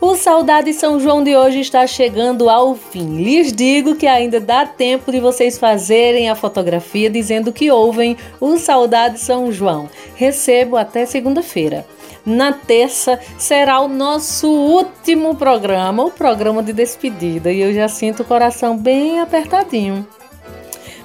O 0.00 0.14
Saudade 0.14 0.72
São 0.72 1.00
João 1.00 1.24
de 1.24 1.36
hoje 1.36 1.58
está 1.58 1.84
chegando 1.84 2.48
ao 2.48 2.76
fim. 2.76 3.16
Lhes 3.16 3.52
digo 3.52 3.96
que 3.96 4.06
ainda 4.06 4.38
dá 4.38 4.64
tempo 4.64 5.10
de 5.10 5.18
vocês 5.18 5.58
fazerem 5.58 6.30
a 6.30 6.36
fotografia 6.36 7.10
dizendo 7.10 7.52
que 7.52 7.68
ouvem 7.68 8.16
o 8.40 8.56
Saudade 8.58 9.18
São 9.18 9.50
João. 9.50 9.90
Recebo 10.14 10.76
até 10.76 11.04
segunda-feira. 11.04 11.84
Na 12.24 12.52
terça 12.52 13.18
será 13.36 13.80
o 13.80 13.88
nosso 13.88 14.48
último 14.48 15.34
programa, 15.34 16.04
o 16.04 16.12
programa 16.12 16.62
de 16.62 16.72
despedida, 16.72 17.50
e 17.50 17.60
eu 17.60 17.74
já 17.74 17.88
sinto 17.88 18.22
o 18.22 18.26
coração 18.26 18.76
bem 18.76 19.18
apertadinho. 19.18 20.06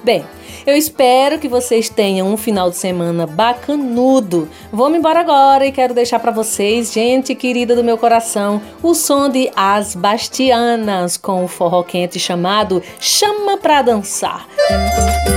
Bem, 0.04 0.24
eu 0.66 0.76
espero 0.76 1.38
que 1.38 1.48
vocês 1.48 1.88
tenham 1.88 2.32
um 2.32 2.36
final 2.36 2.70
de 2.70 2.76
semana 2.76 3.26
bacanudo. 3.26 4.48
Vou-me 4.72 4.98
embora 4.98 5.20
agora 5.20 5.66
e 5.66 5.72
quero 5.72 5.94
deixar 5.94 6.18
para 6.18 6.32
vocês, 6.32 6.92
gente 6.92 7.34
querida 7.34 7.74
do 7.74 7.84
meu 7.84 7.98
coração, 7.98 8.60
o 8.82 8.94
som 8.94 9.28
de 9.28 9.50
As 9.54 9.94
Bastianas 9.94 11.16
com 11.16 11.44
o 11.44 11.48
forró 11.48 11.82
quente 11.82 12.18
chamado 12.18 12.82
Chama 12.98 13.56
Pra 13.56 13.82
Dançar. 13.82 14.46
Chama 14.68 15.33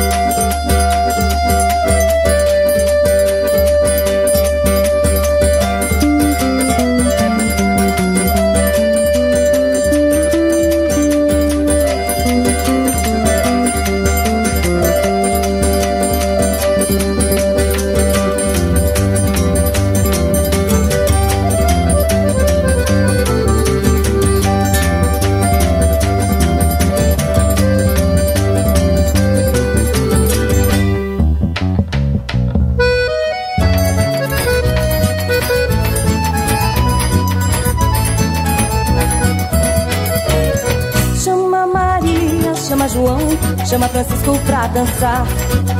chama 43.67 43.89
Francisco 43.89 44.39
pra 44.45 44.67
dançar. 44.67 45.27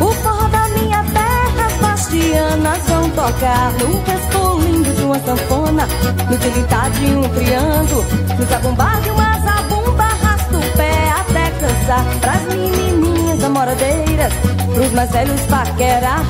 O 0.01 0.11
forró 0.11 0.47
da 0.49 0.67
minha 0.69 1.03
terra, 1.13 1.67
as 1.67 1.73
bastianas 1.75 2.83
vão 2.85 3.09
tocar. 3.11 3.71
No 3.79 4.03
resto 4.03 4.59
lindo 4.59 4.93
de 4.93 5.03
uma 5.03 5.19
sanfona, 5.19 5.87
no 6.29 6.37
tilitar 6.37 6.91
de 6.91 7.05
um 7.05 7.29
triângulo, 7.29 8.05
no 8.37 8.45
zabumbar 8.45 9.01
de 9.01 9.09
uma 9.09 9.39
zabumba, 9.39 10.03
arrasta 10.03 10.57
o 10.57 10.77
pé 10.77 11.11
até 11.17 11.49
cansar. 11.51 12.05
Pras 12.19 12.43
menininhas 12.43 13.39
namoradeiras, 13.39 14.33
pros 14.73 14.91
mais 14.91 15.09
velhos 15.11 15.41
paquerar. 15.43 16.25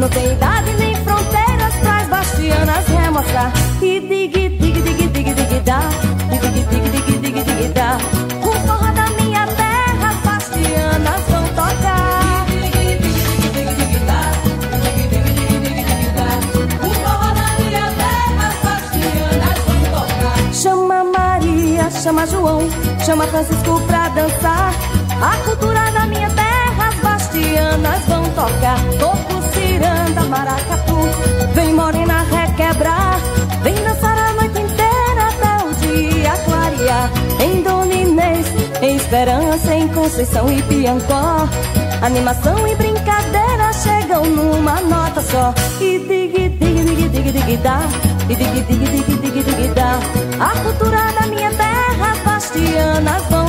Não 0.00 0.08
tem 0.08 0.32
idade 0.32 0.72
nem 0.72 0.96
fronteiras 1.04 1.74
pras 1.82 2.08
bastianas 2.08 2.86
remostrar. 2.88 3.52
E 3.80 4.00
dig, 4.00 4.28
dig, 4.28 4.58
dig, 4.58 4.82
dig, 4.82 4.82
dig, 4.82 5.10
dig, 5.10 5.24
dig, 5.24 5.34
dig, 5.34 5.62
dig, 6.90 7.32
dig, 7.32 7.44
dig, 7.44 7.72
dá. 7.74 8.25
Chama 22.06 22.24
João, 22.28 22.60
chama 23.04 23.26
Francisco 23.26 23.80
pra 23.88 24.08
dançar. 24.10 24.72
A 25.20 25.36
cultura 25.44 25.90
da 25.90 26.06
minha 26.06 26.30
terra, 26.30 26.88
as 26.88 26.94
bastianas 27.00 28.04
vão 28.06 28.22
tocar. 28.30 28.78
Toco, 29.00 29.42
ciranda, 29.52 30.22
maracatu, 30.28 30.98
vem 31.52 31.74
morena 31.74 32.24
requebrar. 32.30 33.18
Vem 33.64 33.74
dançar 33.74 34.16
a 34.16 34.32
noite 34.34 34.56
inteira 34.56 35.22
até 35.30 35.64
o 35.66 35.74
dia 35.74 36.32
clarear. 36.44 37.10
Em 37.40 37.62
Dona 37.64 37.92
Inês, 37.92 38.46
em 38.80 38.96
Esperança, 38.96 39.74
em 39.74 39.88
Conceição 39.88 40.52
e 40.52 40.62
Piancó. 40.62 41.48
Animação 42.02 42.68
e 42.68 42.74
brincadeira 42.76 43.72
chegam 43.72 44.24
numa 44.26 44.80
nota 44.82 45.20
só. 45.22 45.52
E 45.80 45.98
dig, 45.98 46.30
dig, 46.30 46.84
dig, 46.84 47.08
dig, 47.08 47.32
dig, 47.32 47.56
dá. 47.56 47.80
E 48.28 48.34
dig, 48.36 48.48
dig, 48.52 48.78
dig, 48.78 49.18
dig, 49.18 49.42
dig, 49.42 49.74
dá. 49.74 49.98
A 50.38 50.50
cultura 50.60 51.12
da 51.18 51.26
minha 51.28 51.50
terra, 51.50 51.85
as 52.36 52.50
bastianas 52.50 53.22
vão 53.30 53.45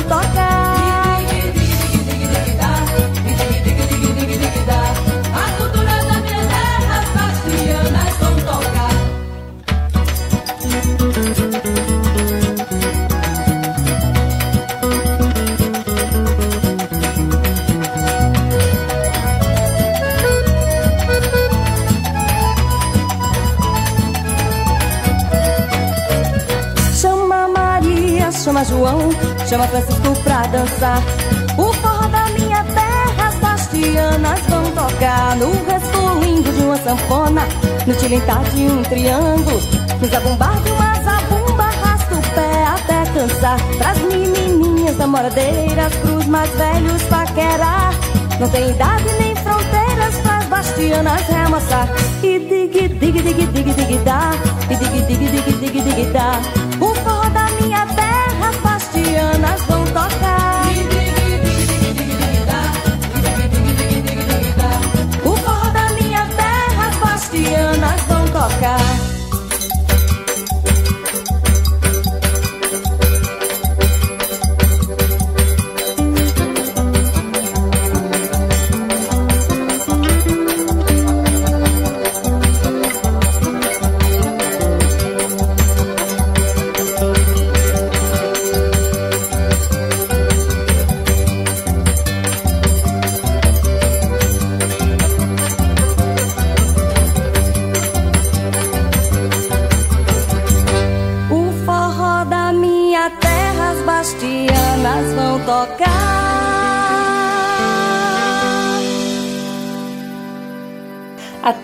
chama 29.46 29.66
Francisco 29.68 30.14
pra 30.24 30.42
dançar. 30.46 31.02
O 31.56 31.72
forró 31.74 32.06
da 32.08 32.26
minha 32.30 32.62
terra, 32.64 33.28
as 33.28 33.34
bastianas 33.36 34.40
vão 34.48 34.64
tocar. 34.72 35.36
No 35.36 35.50
resto 35.66 36.20
lindo 36.20 36.52
de 36.52 36.62
uma 36.62 36.76
sanfona, 36.78 37.42
no 37.86 37.94
tilintar 37.94 38.42
de 38.50 38.62
um 38.62 38.82
triângulo, 38.82 39.60
no 40.00 40.08
zabumbar 40.08 40.60
de 40.62 40.70
uma 40.70 40.94
zabumba, 41.02 41.64
arrasta 41.64 42.14
o 42.14 42.22
pé 42.34 42.64
até 42.64 43.10
cansar. 43.12 43.58
Pras 43.78 43.98
menininhas 43.98 44.96
namoradeiras, 44.96 45.94
pros 45.96 46.26
mais 46.26 46.50
velhos 46.50 47.02
paquerar. 47.04 47.92
Não 48.38 48.48
tem 48.48 48.70
idade 48.70 49.04
nem 49.18 49.34
fronteiras 49.34 50.14
pras 50.22 50.44
bastianas 50.46 51.22
remoçar. 51.22 51.88
E 52.22 52.38
dig, 52.38 52.68
dig, 52.68 53.12
dig, 53.12 53.46
dig, 53.46 53.74
dig, 53.74 53.98
dá. 54.04 54.30
E 54.70 54.76
dig, 54.76 55.06
dig, 55.06 55.18
dig, 55.18 55.58
dig, 55.58 55.82
dig, 55.82 56.12
dá. 56.12 56.40
O 56.80 56.94
forró 56.94 57.28
da 57.30 57.48
minha 57.60 57.84
terra, 57.86 58.17
as 59.16 59.67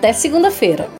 Até 0.04 0.12
segunda-feira. 0.12 0.90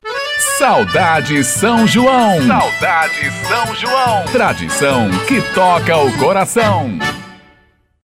Saudade 0.57 1.43
São 1.43 1.85
João. 1.85 2.41
Saudade 2.47 3.31
São 3.47 3.75
João. 3.75 4.25
Tradição 4.31 5.11
que 5.27 5.39
toca 5.53 5.95
o 5.95 6.11
coração. 6.17 6.89